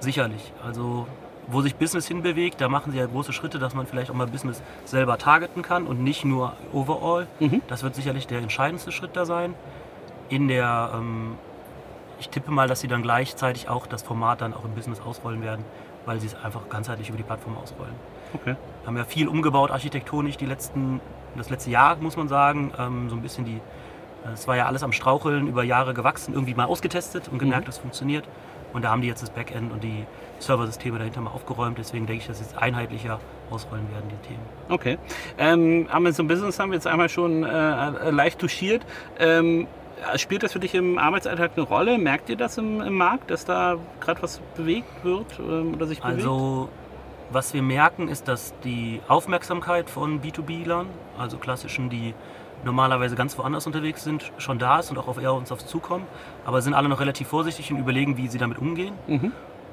Sicherlich. 0.00 0.52
Also 0.64 1.06
wo 1.48 1.62
sich 1.62 1.76
Business 1.76 2.06
hinbewegt, 2.06 2.60
da 2.60 2.68
machen 2.68 2.92
sie 2.92 2.98
ja 2.98 3.06
große 3.06 3.32
Schritte, 3.32 3.58
dass 3.58 3.74
man 3.74 3.86
vielleicht 3.86 4.10
auch 4.10 4.14
mal 4.14 4.26
Business 4.26 4.62
selber 4.84 5.18
targeten 5.18 5.62
kann 5.62 5.86
und 5.86 6.02
nicht 6.02 6.24
nur 6.24 6.54
overall. 6.72 7.26
Mhm. 7.40 7.62
Das 7.68 7.82
wird 7.82 7.94
sicherlich 7.94 8.26
der 8.26 8.38
entscheidendste 8.38 8.92
Schritt 8.92 9.10
da 9.14 9.24
sein. 9.24 9.54
In 10.28 10.48
der, 10.48 10.92
ähm, 10.94 11.36
ich 12.18 12.28
tippe 12.28 12.50
mal, 12.50 12.68
dass 12.68 12.80
sie 12.80 12.88
dann 12.88 13.02
gleichzeitig 13.02 13.68
auch 13.68 13.86
das 13.86 14.02
Format 14.02 14.40
dann 14.40 14.54
auch 14.54 14.64
im 14.64 14.72
Business 14.72 15.00
ausrollen 15.00 15.42
werden, 15.42 15.64
weil 16.06 16.20
sie 16.20 16.26
es 16.26 16.34
einfach 16.34 16.68
ganzheitlich 16.68 17.08
über 17.08 17.18
die 17.18 17.24
Plattform 17.24 17.56
ausrollen. 17.58 17.94
Okay. 18.34 18.56
Wir 18.82 18.86
haben 18.86 18.96
ja 18.96 19.04
viel 19.04 19.28
umgebaut 19.28 19.70
architektonisch 19.70 20.36
die 20.36 20.46
letzten, 20.46 21.00
das 21.36 21.50
letzte 21.50 21.70
Jahr, 21.70 21.96
muss 21.96 22.16
man 22.16 22.28
sagen. 22.28 22.72
Ähm, 22.78 23.08
so 23.10 23.16
ein 23.16 23.22
bisschen 23.22 23.44
die, 23.44 23.60
es 24.32 24.48
war 24.48 24.56
ja 24.56 24.66
alles 24.66 24.82
am 24.82 24.92
Straucheln 24.92 25.46
über 25.46 25.62
Jahre 25.62 25.94
gewachsen, 25.94 26.32
irgendwie 26.32 26.54
mal 26.54 26.64
ausgetestet 26.64 27.28
und 27.28 27.38
gemerkt, 27.38 27.64
mhm. 27.64 27.66
das 27.66 27.78
funktioniert. 27.78 28.24
Und 28.74 28.82
da 28.82 28.90
haben 28.90 29.00
die 29.00 29.08
jetzt 29.08 29.22
das 29.22 29.30
Backend 29.30 29.72
und 29.72 29.82
die 29.82 30.04
Serversysteme 30.40 30.98
dahinter 30.98 31.20
mal 31.20 31.30
aufgeräumt. 31.30 31.78
Deswegen 31.78 32.06
denke 32.06 32.22
ich, 32.22 32.26
dass 32.26 32.40
jetzt 32.40 32.58
einheitlicher 32.58 33.20
ausrollen 33.50 33.90
werden, 33.92 34.10
die 34.10 34.28
Themen. 34.28 34.42
Okay. 34.68 34.98
Ähm, 35.38 35.86
Amazon 35.90 36.26
Business 36.26 36.58
haben 36.58 36.70
wir 36.70 36.76
jetzt 36.76 36.86
einmal 36.86 37.08
schon 37.08 37.44
äh, 37.44 38.10
leicht 38.10 38.40
touchiert. 38.40 38.84
Ähm, 39.18 39.68
spielt 40.16 40.42
das 40.42 40.52
für 40.52 40.58
dich 40.58 40.74
im 40.74 40.98
Arbeitsalltag 40.98 41.52
eine 41.56 41.64
Rolle? 41.64 41.98
Merkt 41.98 42.28
ihr 42.28 42.36
das 42.36 42.58
im, 42.58 42.80
im 42.80 42.94
Markt, 42.94 43.30
dass 43.30 43.44
da 43.44 43.76
gerade 44.00 44.20
was 44.22 44.40
bewegt 44.56 45.04
wird 45.04 45.38
ähm, 45.38 45.74
oder 45.74 45.86
sich 45.86 46.00
bewegt? 46.00 46.18
Also, 46.18 46.68
was 47.30 47.54
wir 47.54 47.62
merken, 47.62 48.08
ist, 48.08 48.28
dass 48.28 48.54
die 48.64 49.00
Aufmerksamkeit 49.08 49.88
von 49.88 50.20
B2B-Lern, 50.20 50.86
also 51.18 51.38
klassischen, 51.38 51.90
die 51.90 52.14
normalerweise 52.64 53.16
ganz 53.16 53.36
woanders 53.38 53.66
unterwegs 53.66 54.04
sind, 54.04 54.32
schon 54.38 54.58
da 54.58 54.80
ist 54.80 54.90
und 54.90 54.98
auch 54.98 55.08
auf 55.08 55.20
eher 55.20 55.34
uns 55.34 55.52
aufs 55.52 55.66
zukommen, 55.66 56.06
aber 56.44 56.62
sind 56.62 56.74
alle 56.74 56.88
noch 56.88 57.00
relativ 57.00 57.28
vorsichtig 57.28 57.70
und 57.72 57.78
überlegen, 57.78 58.16
wie 58.16 58.28
sie 58.28 58.38
damit 58.38 58.58
umgehen. 58.58 58.94
Mhm. 59.06 59.32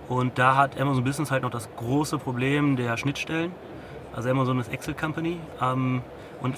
Und 0.10 0.38
da 0.38 0.55
hat 0.55 0.79
Amazon 0.79 1.03
Business 1.03 1.31
halt 1.31 1.43
noch 1.43 1.51
das 1.51 1.69
große 1.77 2.17
Problem 2.17 2.75
der 2.75 2.98
Schnittstellen. 2.98 3.51
Also 4.13 4.29
Amazon 4.29 4.60
ist 4.60 4.71
Excel 4.71 4.93
Company. 4.93 5.38
Ähm, 5.62 6.01
und 6.41 6.55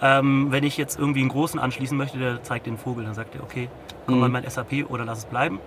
ähm, 0.00 0.46
wenn 0.50 0.64
ich 0.64 0.76
jetzt 0.76 0.98
irgendwie 0.98 1.20
einen 1.20 1.28
großen 1.28 1.58
anschließen 1.58 1.96
möchte, 1.96 2.18
der 2.18 2.42
zeigt 2.42 2.66
den 2.66 2.78
Vogel, 2.78 3.04
dann 3.04 3.14
sagt 3.14 3.34
er, 3.34 3.42
okay, 3.42 3.68
komm 4.06 4.20
mal 4.20 4.28
mhm. 4.28 4.32
mein 4.32 4.48
SAP 4.48 4.88
oder 4.90 5.04
lass 5.04 5.18
es 5.18 5.24
bleiben. 5.24 5.60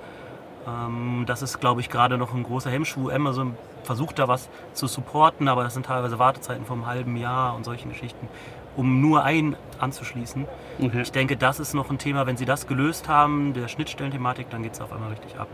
Ähm, 0.67 1.24
das 1.25 1.41
ist, 1.41 1.60
glaube 1.60 1.82
ich, 1.82 1.89
gerade 1.89 2.17
noch 2.17 2.34
ein 2.34 2.44
großer 2.44 2.70
Hemmschuh. 2.70 3.10
Amazon 3.10 3.55
versucht 3.84 4.20
da 4.20 4.27
was 4.27 4.50
zu 4.74 4.88
supporten, 4.88 5.48
aber 5.48 5.63
das 5.63 5.74
sind 5.74 5.86
teilweise 5.86 6.20
Wartezeiten 6.20 6.65
vom 6.65 6.86
halben 6.86 7.17
Jahr 7.17 7.55
und 7.55 7.63
solchen 7.65 7.89
Geschichten 7.89 8.27
um 8.75 9.01
nur 9.01 9.24
einen 9.24 9.55
anzuschließen. 9.79 10.46
Okay. 10.82 11.01
Ich 11.01 11.12
denke, 11.12 11.38
das 11.38 11.60
ist 11.60 11.74
noch 11.74 11.89
ein 11.89 11.98
Thema, 11.98 12.25
wenn 12.27 12.38
Sie 12.38 12.46
das 12.46 12.67
gelöst 12.67 13.08
haben, 13.08 13.53
der 13.53 13.67
Schnittstellenthematik, 13.67 14.50
dann 14.50 14.63
geht 14.63 14.74
es 14.74 14.82
auf 14.82 14.91
einmal 14.91 15.10
richtig 15.10 15.38
ab. 15.39 15.48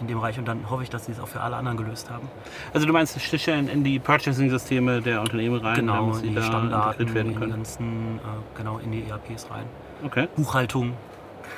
in 0.00 0.08
dem 0.08 0.18
Bereich 0.18 0.38
und 0.38 0.46
dann 0.48 0.68
hoffe 0.70 0.82
ich, 0.82 0.90
dass 0.90 1.06
sie 1.06 1.12
es 1.12 1.20
auch 1.20 1.28
für 1.28 1.40
alle 1.40 1.54
anderen 1.54 1.76
gelöst 1.78 2.10
haben. 2.10 2.28
Also 2.74 2.84
du 2.84 2.92
meinst 2.92 3.18
Schnittstellen 3.20 3.68
in 3.68 3.84
die 3.84 4.00
Purchasing-Systeme 4.00 5.00
der 5.00 5.20
Unternehmen 5.20 5.60
rein, 5.60 5.76
Genau, 5.76 6.08
damit 6.10 6.24
in 6.24 6.28
die 6.30 6.34
da 6.34 6.42
Standarten, 6.42 7.00
integriert 7.02 7.14
werden 7.14 7.26
in 7.28 7.32
die 7.34 7.38
können? 7.38 7.50
ganzen, 7.52 8.16
äh, 8.18 8.58
genau, 8.58 8.78
in 8.78 8.90
die 8.90 9.04
ERPs 9.08 9.48
rein. 9.52 9.64
Okay, 10.04 10.26
Buchhaltung 10.34 10.94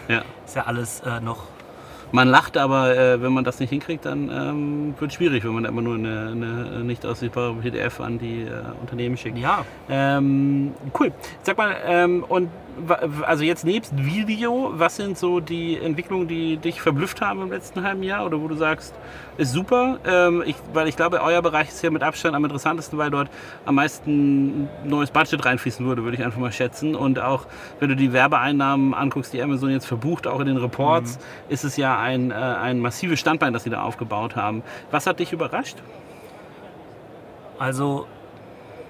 ja. 0.08 0.20
ist 0.44 0.54
ja 0.54 0.64
alles 0.64 1.00
äh, 1.00 1.20
noch 1.22 1.44
Man 2.12 2.28
lacht, 2.28 2.56
aber 2.56 2.96
äh, 2.96 3.20
wenn 3.20 3.32
man 3.32 3.44
das 3.44 3.58
nicht 3.58 3.70
hinkriegt, 3.70 4.04
dann 4.06 4.30
ähm, 4.30 4.94
wird 4.98 5.10
es 5.10 5.16
schwierig, 5.16 5.44
wenn 5.44 5.52
man 5.52 5.64
immer 5.64 5.82
nur 5.82 5.96
eine, 5.96 6.28
eine 6.30 6.84
nicht 6.84 7.04
aussichtbare 7.04 7.54
PDF 7.54 8.00
an 8.00 8.18
die 8.18 8.42
äh, 8.42 8.50
Unternehmen 8.80 9.16
schickt. 9.16 9.38
Ja, 9.38 9.64
Ähm, 9.88 10.72
cool. 10.98 11.12
Sag 11.42 11.58
mal, 11.58 11.74
ähm, 11.86 12.24
und 12.28 12.48
also 13.22 13.44
jetzt 13.44 13.64
nebst 13.64 13.92
Video, 13.96 14.72
was 14.74 14.96
sind 14.96 15.16
so 15.18 15.40
die 15.40 15.78
Entwicklungen, 15.78 16.28
die 16.28 16.56
dich 16.56 16.80
verblüfft 16.80 17.20
haben 17.20 17.42
im 17.42 17.50
letzten 17.50 17.82
halben 17.82 18.02
Jahr 18.02 18.26
oder 18.26 18.40
wo 18.40 18.48
du 18.48 18.54
sagst, 18.54 18.94
ist 19.38 19.52
super? 19.52 19.98
Ähm, 20.06 20.42
ich, 20.46 20.56
weil 20.72 20.88
ich 20.88 20.96
glaube, 20.96 21.20
euer 21.22 21.42
Bereich 21.42 21.68
ist 21.68 21.82
ja 21.82 21.90
mit 21.90 22.02
Abstand 22.02 22.34
am 22.34 22.44
interessantesten, 22.44 22.98
weil 22.98 23.10
dort 23.10 23.28
am 23.64 23.76
meisten 23.76 24.68
neues 24.84 25.10
Budget 25.10 25.44
reinfließen 25.44 25.84
würde, 25.86 26.04
würde 26.04 26.16
ich 26.16 26.24
einfach 26.24 26.40
mal 26.40 26.52
schätzen. 26.52 26.94
Und 26.94 27.18
auch 27.18 27.46
wenn 27.80 27.88
du 27.88 27.96
die 27.96 28.12
Werbeeinnahmen 28.12 28.94
anguckst, 28.94 29.32
die 29.32 29.42
Amazon 29.42 29.70
jetzt 29.70 29.86
verbucht, 29.86 30.26
auch 30.26 30.40
in 30.40 30.46
den 30.46 30.56
Reports, 30.56 31.18
ist 31.48 31.64
es 31.64 31.76
ja 31.76 31.98
ein, 31.98 32.30
äh, 32.30 32.34
ein 32.34 32.80
massives 32.80 33.20
Standbein, 33.20 33.52
das 33.52 33.64
sie 33.64 33.70
da 33.70 33.82
aufgebaut 33.82 34.36
haben. 34.36 34.62
Was 34.90 35.06
hat 35.06 35.20
dich 35.20 35.32
überrascht? 35.32 35.76
also 37.58 38.06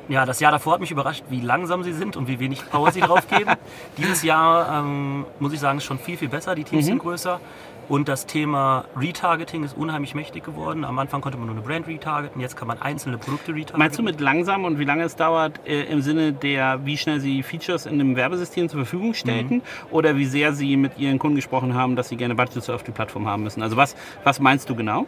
ja, 0.09 0.25
das 0.27 0.41
Jahr 0.41 0.53
davor 0.53 0.75
hat 0.75 0.81
mich 0.81 0.91
überrascht, 0.91 1.25
wie 1.31 1.41
langsam 1.41 1.83
sie 1.83 1.93
sind 1.93 2.17
und 2.17 2.29
wie 2.29 2.39
wenig 2.39 2.69
Power 2.71 2.91
sie 2.93 3.01
drauf 3.01 3.27
geben. 3.29 3.51
Dieses 3.99 4.23
Jahr, 4.23 4.81
ähm, 4.81 5.25
muss 5.41 5.53
ich 5.53 5.61
sagen, 5.61 5.79
ist 5.79 5.85
schon 5.85 5.99
viel, 5.99 6.17
viel 6.17 6.29
besser. 6.29 6.55
Die 6.55 6.65
Teams 6.65 6.85
Mhm. 6.85 6.87
sind 6.89 6.99
größer. 6.99 7.41
Und 7.89 8.09
das 8.09 8.27
Thema 8.27 8.85
Retargeting 8.97 9.63
ist 9.63 9.77
unheimlich 9.77 10.13
mächtig 10.17 10.43
geworden. 10.43 10.85
Am 10.85 10.99
Anfang 10.99 11.21
konnte 11.21 11.39
man 11.39 11.47
nur 11.47 11.55
eine 11.55 11.65
Brand 11.65 11.87
retargeten, 11.87 12.41
jetzt 12.41 12.57
kann 12.57 12.67
man 12.67 12.83
einzelne 12.83 13.17
Produkte 13.17 13.53
retargeten. 13.53 13.79
Meinst 13.79 13.97
du 13.97 14.03
mit 14.03 14.21
langsam 14.21 14.65
und 14.65 14.81
wie 14.81 14.85
lange 14.85 15.05
es 15.05 15.15
dauert 15.15 15.61
äh, 15.65 15.85
im 15.85 16.03
Sinne 16.03 16.33
der, 16.33 16.85
wie 16.85 16.97
schnell 16.97 17.21
sie 17.21 17.45
Features 17.45 17.87
in 17.87 17.95
einem 18.01 18.17
Werbesystem 18.17 18.69
zur 18.69 18.81
Verfügung 18.81 19.15
stellten 19.15 19.63
oder 19.93 20.17
wie 20.17 20.27
sehr 20.27 20.53
sie 20.53 20.77
mit 20.77 20.99
ihren 20.99 21.21
Kunden 21.21 21.37
gesprochen 21.37 21.75
haben, 21.75 21.95
dass 21.95 22.09
sie 22.09 22.17
gerne 22.17 22.35
Budgets 22.35 22.69
auf 22.71 22.83
die 22.83 22.91
Plattform 22.91 23.29
haben 23.29 23.45
müssen? 23.45 23.63
Also 23.63 23.77
was, 23.77 23.95
was 24.25 24.41
meinst 24.41 24.69
du 24.69 24.75
genau? 24.75 25.07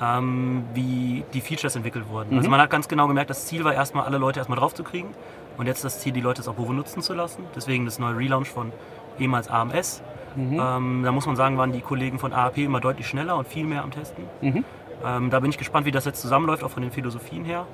Ähm, 0.00 0.64
wie 0.74 1.24
die 1.34 1.40
Features 1.40 1.74
entwickelt 1.76 2.08
wurden. 2.08 2.36
Also 2.36 2.46
Mhm. 2.48 2.52
man 2.52 2.60
hat 2.60 2.70
ganz 2.70 2.88
genau 2.88 3.08
gemerkt, 3.08 3.30
das 3.30 3.46
Ziel 3.46 3.64
war 3.64 3.74
erstmal, 3.74 4.04
alle 4.04 4.18
Leute 4.18 4.38
erstmal 4.40 4.58
drauf 4.58 4.74
zu 4.74 4.84
kriegen. 4.84 5.08
Und 5.56 5.66
jetzt 5.66 5.84
das 5.84 5.98
Ziel, 6.00 6.12
die 6.12 6.20
Leute 6.20 6.40
es 6.40 6.46
auch 6.48 6.54
benutzen 6.54 7.02
zu 7.02 7.14
lassen. 7.14 7.42
Deswegen 7.56 7.84
das 7.84 7.98
neue 7.98 8.16
Relaunch 8.16 8.48
von 8.48 8.72
ehemals 9.18 9.48
AMS. 9.48 10.02
Mhm. 10.36 10.60
Ähm, 10.60 11.02
da 11.02 11.10
muss 11.10 11.26
man 11.26 11.34
sagen, 11.34 11.58
waren 11.58 11.72
die 11.72 11.80
Kollegen 11.80 12.18
von 12.20 12.32
AAP 12.32 12.58
immer 12.58 12.80
deutlich 12.80 13.08
schneller 13.08 13.36
und 13.36 13.48
viel 13.48 13.64
mehr 13.64 13.82
am 13.82 13.90
Testen. 13.90 14.22
Mhm. 14.40 14.64
Ähm, 15.04 15.30
da 15.30 15.40
bin 15.40 15.50
ich 15.50 15.58
gespannt, 15.58 15.84
wie 15.86 15.90
das 15.90 16.04
jetzt 16.04 16.20
zusammenläuft, 16.20 16.62
auch 16.62 16.70
von 16.70 16.82
den 16.82 16.92
Philosophien 16.92 17.44
her. 17.44 17.66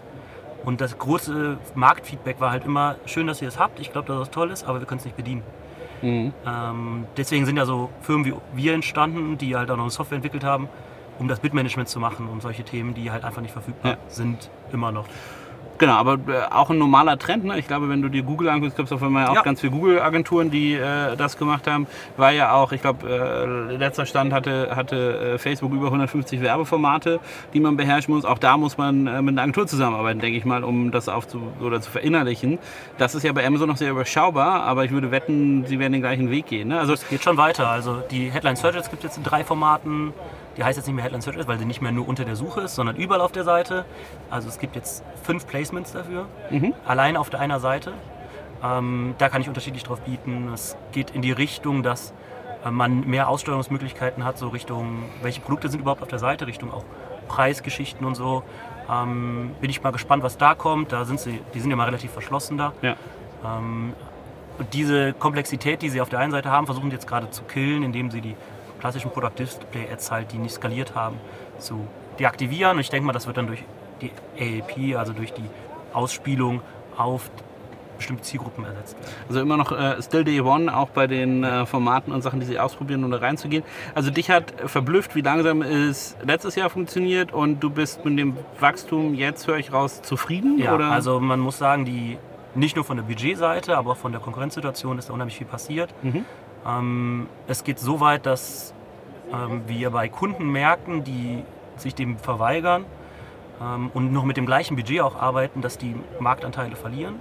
Und 0.64 0.80
das 0.80 0.96
große 0.96 1.58
Marktfeedback 1.74 2.40
war 2.40 2.50
halt 2.50 2.64
immer, 2.64 2.96
schön, 3.04 3.26
dass 3.26 3.42
ihr 3.42 3.48
es 3.48 3.58
habt, 3.58 3.80
ich 3.80 3.92
glaube, 3.92 4.08
dass 4.08 4.18
das 4.18 4.30
toll 4.30 4.50
ist, 4.50 4.64
aber 4.64 4.78
wir 4.80 4.86
können 4.86 4.98
es 5.00 5.04
nicht 5.04 5.16
bedienen. 5.16 5.42
Mhm. 6.00 6.32
Ähm, 6.46 7.06
deswegen 7.18 7.44
sind 7.44 7.58
ja 7.58 7.66
so 7.66 7.90
Firmen 8.00 8.24
wie 8.24 8.34
wir 8.54 8.72
entstanden, 8.72 9.36
die 9.36 9.56
halt 9.56 9.70
auch 9.70 9.76
noch 9.76 9.84
eine 9.84 9.90
Software 9.90 10.16
entwickelt 10.16 10.42
haben, 10.44 10.68
um 11.18 11.28
das 11.28 11.40
Bitmanagement 11.40 11.88
zu 11.88 12.00
machen 12.00 12.28
und 12.28 12.42
solche 12.42 12.64
Themen, 12.64 12.94
die 12.94 13.10
halt 13.10 13.24
einfach 13.24 13.42
nicht 13.42 13.52
verfügbar 13.52 13.92
Ja. 13.92 13.98
sind, 14.08 14.50
immer 14.72 14.92
noch. 14.92 15.06
Genau, 15.76 15.94
aber 15.94 16.12
äh, 16.32 16.52
auch 16.54 16.70
ein 16.70 16.78
normaler 16.78 17.18
Trend. 17.18 17.42
Ne? 17.44 17.58
Ich 17.58 17.66
glaube, 17.66 17.88
wenn 17.88 18.00
du 18.00 18.08
dir 18.08 18.22
Google 18.22 18.48
anguckst, 18.48 18.76
gibt 18.76 18.86
es 18.86 18.92
auf 18.92 19.02
einmal 19.02 19.26
auch 19.26 19.34
Ja. 19.34 19.42
ganz 19.42 19.60
viele 19.60 19.72
Google-Agenturen, 19.72 20.48
die 20.48 20.74
äh, 20.74 21.16
das 21.16 21.36
gemacht 21.36 21.66
haben. 21.66 21.88
War 22.16 22.30
ja 22.30 22.52
auch, 22.52 22.70
ich 22.70 22.80
glaube, 22.80 23.08
äh, 23.08 23.74
letzter 23.76 24.06
Stand 24.06 24.32
hatte, 24.32 24.76
hatte 24.76 25.32
äh, 25.34 25.38
Facebook 25.38 25.72
über 25.72 25.86
150 25.86 26.40
Werbeformate, 26.40 27.18
die 27.54 27.58
man 27.58 27.76
beherrschen 27.76 28.14
muss. 28.14 28.24
Auch 28.24 28.38
da 28.38 28.56
muss 28.56 28.78
man 28.78 29.08
äh, 29.08 29.20
mit 29.20 29.34
einer 29.34 29.42
Agentur 29.42 29.66
zusammenarbeiten, 29.66 30.20
denke 30.20 30.38
ich 30.38 30.44
mal, 30.44 30.62
um 30.62 30.92
das 30.92 31.08
aufzu 31.08 31.42
oder 31.60 31.80
zu 31.80 31.90
verinnerlichen. 31.90 32.60
Das 32.98 33.16
ist 33.16 33.24
ja 33.24 33.32
bei 33.32 33.44
Amazon 33.44 33.68
noch 33.68 33.76
sehr 33.76 33.90
überschaubar, 33.90 34.62
aber 34.62 34.84
ich 34.84 34.92
würde 34.92 35.10
wetten, 35.10 35.64
sie 35.66 35.80
werden 35.80 35.92
den 35.92 36.02
gleichen 36.02 36.30
Weg 36.30 36.46
gehen. 36.46 36.68
Ne? 36.68 36.78
Also 36.78 36.94
Geht 37.10 37.24
schon 37.24 37.36
weiter. 37.36 37.68
Also 37.68 38.00
die 38.12 38.30
Headline 38.30 38.54
Search 38.54 38.76
Ads 38.76 38.90
gibt 38.90 39.02
es 39.02 39.10
jetzt 39.10 39.16
in 39.18 39.24
drei 39.24 39.42
Formaten. 39.42 40.12
Die 40.56 40.64
heißt 40.64 40.76
jetzt 40.76 40.86
nicht 40.86 40.94
mehr 40.94 41.04
Headline 41.04 41.22
Search 41.22 41.46
weil 41.46 41.58
sie 41.58 41.64
nicht 41.64 41.82
mehr 41.82 41.92
nur 41.92 42.06
unter 42.06 42.24
der 42.24 42.36
Suche 42.36 42.62
ist, 42.62 42.74
sondern 42.74 42.96
überall 42.96 43.20
auf 43.20 43.32
der 43.32 43.44
Seite. 43.44 43.84
Also 44.30 44.48
es 44.48 44.58
gibt 44.58 44.76
jetzt 44.76 45.04
fünf 45.22 45.46
Placements 45.46 45.92
dafür, 45.92 46.26
allein 46.86 47.16
auf 47.16 47.30
der 47.30 47.40
einer 47.40 47.60
Seite. 47.60 47.92
Ähm, 48.62 49.14
da 49.18 49.28
kann 49.28 49.42
ich 49.42 49.48
unterschiedlich 49.48 49.82
drauf 49.82 50.00
bieten. 50.00 50.50
Es 50.52 50.76
geht 50.92 51.10
in 51.10 51.22
die 51.22 51.32
Richtung, 51.32 51.82
dass 51.82 52.14
äh, 52.64 52.70
man 52.70 53.06
mehr 53.06 53.28
Aussteuerungsmöglichkeiten 53.28 54.24
hat, 54.24 54.38
so 54.38 54.48
Richtung, 54.48 55.04
welche 55.22 55.40
Produkte 55.40 55.68
sind 55.68 55.80
überhaupt 55.80 56.02
auf 56.02 56.08
der 56.08 56.18
Seite, 56.18 56.46
Richtung 56.46 56.72
auch 56.72 56.84
Preisgeschichten 57.28 58.06
und 58.06 58.14
so. 58.14 58.42
Ähm, 58.90 59.50
bin 59.60 59.70
ich 59.70 59.82
mal 59.82 59.90
gespannt, 59.90 60.22
was 60.22 60.38
da 60.38 60.54
kommt. 60.54 60.92
Da 60.92 61.04
sind 61.04 61.20
sie, 61.20 61.40
die 61.52 61.60
sind 61.60 61.70
ja 61.70 61.76
mal 61.76 61.84
relativ 61.84 62.12
verschlossen 62.12 62.56
da. 62.58 62.72
ja. 62.82 62.96
Ähm, 63.44 63.92
und 64.56 64.72
diese 64.72 65.12
Komplexität, 65.14 65.82
die 65.82 65.88
sie 65.88 66.00
auf 66.00 66.08
der 66.08 66.20
einen 66.20 66.30
Seite 66.30 66.48
haben, 66.48 66.66
versuchen 66.66 66.88
sie 66.90 66.94
jetzt 66.94 67.08
gerade 67.08 67.28
zu 67.30 67.42
killen, 67.42 67.82
indem 67.82 68.12
sie 68.12 68.20
die 68.20 68.36
klassischen 68.84 69.12
Product 69.12 69.32
Display 69.38 69.88
Ads 69.90 70.10
halt, 70.10 70.32
die 70.32 70.36
nicht 70.36 70.54
skaliert 70.54 70.94
haben, 70.94 71.16
zu 71.58 71.86
deaktivieren. 72.18 72.72
Und 72.72 72.80
ich 72.80 72.90
denke 72.90 73.06
mal, 73.06 73.14
das 73.14 73.26
wird 73.26 73.38
dann 73.38 73.46
durch 73.46 73.64
die 74.02 74.10
AAP, 74.38 74.98
also 74.98 75.14
durch 75.14 75.32
die 75.32 75.48
Ausspielung 75.94 76.60
auf 76.98 77.30
bestimmte 77.96 78.24
Zielgruppen 78.24 78.62
ersetzt 78.66 78.98
werden. 78.98 79.14
Also 79.26 79.40
immer 79.40 79.56
noch 79.56 79.72
äh, 79.72 80.02
Still 80.02 80.24
Day 80.24 80.38
One, 80.42 80.76
auch 80.76 80.90
bei 80.90 81.06
den 81.06 81.44
äh, 81.44 81.64
Formaten 81.64 82.12
und 82.12 82.20
Sachen, 82.20 82.40
die 82.40 82.46
sie 82.46 82.58
ausprobieren, 82.58 83.10
da 83.10 83.16
reinzugehen. 83.16 83.64
Also 83.94 84.10
dich 84.10 84.28
hat 84.28 84.52
verblüfft, 84.66 85.14
wie 85.14 85.22
langsam 85.22 85.62
es 85.62 86.14
letztes 86.22 86.54
Jahr 86.54 86.68
funktioniert 86.68 87.32
und 87.32 87.60
du 87.60 87.70
bist 87.70 88.04
mit 88.04 88.18
dem 88.18 88.36
Wachstum 88.60 89.14
jetzt, 89.14 89.46
höre 89.46 89.56
ich 89.56 89.72
raus, 89.72 90.02
zufrieden? 90.02 90.58
Ja, 90.58 90.74
oder? 90.74 90.90
also 90.90 91.20
man 91.20 91.40
muss 91.40 91.56
sagen, 91.56 91.86
die 91.86 92.18
nicht 92.54 92.76
nur 92.76 92.84
von 92.84 92.98
der 92.98 93.04
Budgetseite, 93.04 93.78
aber 93.78 93.92
auch 93.92 93.96
von 93.96 94.12
der 94.12 94.20
Konkurrenzsituation 94.20 94.98
ist 94.98 95.08
da 95.08 95.14
unheimlich 95.14 95.38
viel 95.38 95.46
passiert. 95.46 95.88
Mhm. 96.02 96.26
Ähm, 96.66 97.26
es 97.46 97.64
geht 97.64 97.78
so 97.78 98.00
weit, 98.00 98.26
dass 98.26 98.74
ähm, 99.32 99.62
wir 99.66 99.90
bei 99.90 100.08
Kunden 100.08 100.50
merken, 100.50 101.04
die 101.04 101.44
sich 101.76 101.94
dem 101.94 102.18
verweigern 102.18 102.84
ähm, 103.60 103.90
und 103.94 104.12
noch 104.12 104.24
mit 104.24 104.36
dem 104.36 104.46
gleichen 104.46 104.76
Budget 104.76 105.00
auch 105.00 105.16
arbeiten, 105.16 105.60
dass 105.60 105.78
die 105.78 105.94
Marktanteile 106.18 106.76
verlieren. 106.76 107.20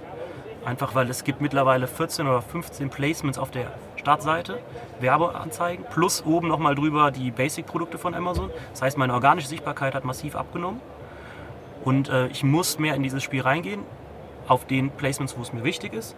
Einfach 0.64 0.94
weil 0.94 1.10
es 1.10 1.24
gibt 1.24 1.42
mittlerweile 1.42 1.86
14 1.86 2.26
oder 2.26 2.40
15 2.40 2.88
Placements 2.88 3.38
auf 3.38 3.50
der 3.50 3.72
Startseite, 3.96 4.60
Werbeanzeigen, 5.00 5.84
plus 5.90 6.24
oben 6.24 6.48
nochmal 6.48 6.74
drüber 6.74 7.10
die 7.10 7.30
Basic-Produkte 7.30 7.98
von 7.98 8.14
Amazon. 8.14 8.50
Das 8.70 8.80
heißt, 8.80 8.96
meine 8.96 9.12
organische 9.12 9.48
Sichtbarkeit 9.48 9.94
hat 9.94 10.04
massiv 10.04 10.36
abgenommen. 10.36 10.80
Und 11.84 12.08
äh, 12.08 12.28
ich 12.28 12.44
muss 12.44 12.78
mehr 12.78 12.94
in 12.94 13.02
dieses 13.02 13.22
Spiel 13.22 13.42
reingehen, 13.42 13.82
auf 14.48 14.66
den 14.66 14.90
Placements, 14.90 15.36
wo 15.36 15.42
es 15.42 15.52
mir 15.52 15.64
wichtig 15.64 15.92
ist. 15.92 16.16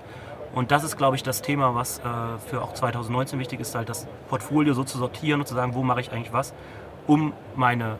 Und 0.57 0.71
das 0.71 0.85
ist, 0.85 0.97
glaube 0.97 1.17
ich, 1.17 1.23
das 1.23 1.43
Thema, 1.43 1.75
was 1.75 1.99
äh, 1.99 2.03
für 2.49 2.63
auch 2.63 2.73
2019 2.73 3.39
wichtig 3.39 3.61
ist, 3.61 3.75
halt 3.75 3.91
das 3.91 4.07
Portfolio 4.31 4.73
so 4.73 4.85
zu 4.85 4.97
sortieren 4.97 5.41
und 5.41 5.47
zu 5.47 5.55
sagen, 5.55 5.75
wo 5.75 5.83
mache 5.83 6.01
ich 6.01 6.11
eigentlich 6.13 6.33
was, 6.33 6.55
um 7.07 7.35
meine, 7.57 7.97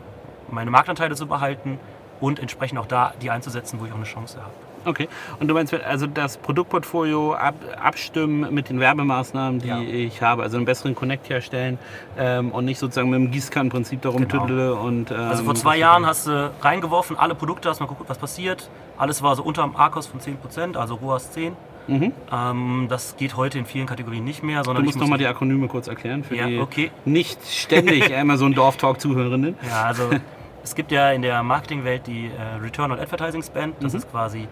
meine 0.49 0.71
Marktanteile 0.71 1.13
zu 1.15 1.27
behalten 1.27 1.79
und 2.19 2.39
entsprechend 2.39 2.79
auch 2.79 2.87
da 2.87 3.13
die 3.21 3.29
einzusetzen, 3.29 3.79
wo 3.79 3.85
ich 3.85 3.91
auch 3.91 3.95
eine 3.97 4.05
Chance 4.05 4.39
habe. 4.41 4.49
Okay. 4.85 5.07
Und 5.39 5.49
du 5.49 5.53
meinst 5.53 5.71
also 5.71 6.07
das 6.07 6.37
Produktportfolio 6.37 7.33
ab, 7.35 7.53
abstimmen 7.79 8.51
mit 8.51 8.69
den 8.69 8.79
Werbemaßnahmen, 8.79 9.59
die 9.59 9.67
Ja. 9.67 9.79
ich 9.81 10.23
habe, 10.23 10.41
also 10.41 10.57
einen 10.57 10.65
besseren 10.65 10.95
Connect 10.95 11.29
herstellen 11.29 11.77
ähm, 12.17 12.51
und 12.51 12.65
nicht 12.65 12.79
sozusagen 12.79 13.11
mit 13.11 13.19
dem 13.19 13.29
Gießkannenprinzip 13.29 14.01
darum 14.01 14.27
Genau. 14.27 14.45
tüdele 14.47 14.73
und 14.73 15.11
ähm, 15.11 15.19
Also 15.19 15.43
vor 15.43 15.53
zwei 15.53 15.77
Jahren 15.77 16.07
hast 16.07 16.25
du 16.25 16.51
reingeworfen, 16.61 17.17
alle 17.17 17.35
Produkte, 17.35 17.69
hast 17.69 17.81
mal 17.81 17.85
geguckt, 17.85 18.09
was 18.09 18.17
passiert. 18.17 18.67
Alles 18.97 19.21
war 19.21 19.35
so 19.35 19.43
unter 19.43 19.61
dem 19.61 19.75
ARKOS 19.75 20.07
von 20.07 20.19
10%, 20.21 20.75
also 20.75 20.95
ROAS 20.95 21.31
10. 21.33 21.53
Mhm. 21.87 22.11
Ähm, 22.31 22.85
das 22.89 23.15
geht 23.17 23.35
heute 23.37 23.57
in 23.59 23.65
vielen 23.65 23.85
Kategorien 23.87 24.23
nicht 24.23 24.43
mehr, 24.43 24.59
Du 24.59 24.65
sondern 24.65 24.83
musst 24.85 24.95
ich 24.97 25.01
nochmal 25.01 25.17
die 25.19 25.25
Akronyme 25.27 25.67
kurz 25.67 25.87
erklären 25.87 26.23
für 26.23 26.35
Ja, 26.35 26.47
die 26.47 26.59
okay. 26.59 26.91
nicht 27.05 27.39
ständig 27.47 28.15
Amazon 28.17 28.53
Dorf 28.53 28.77
Talk 28.77 28.99
Zuhörerinnen. 28.99 29.55
Ja, 29.67 29.83
also 29.83 30.09
es 30.63 30.75
gibt 30.75 30.91
ja 30.91 31.11
in 31.11 31.21
der 31.21 31.41
Marketingwelt 31.43 32.05
die 32.07 32.27
äh, 32.27 32.61
Return 32.61 32.91
on 32.91 32.99
Advertising 32.99 33.41
Spend, 33.43 33.75
das 33.81 33.93
Mhm. 33.93 33.99
ist 33.99 34.11
quasi 34.11 34.47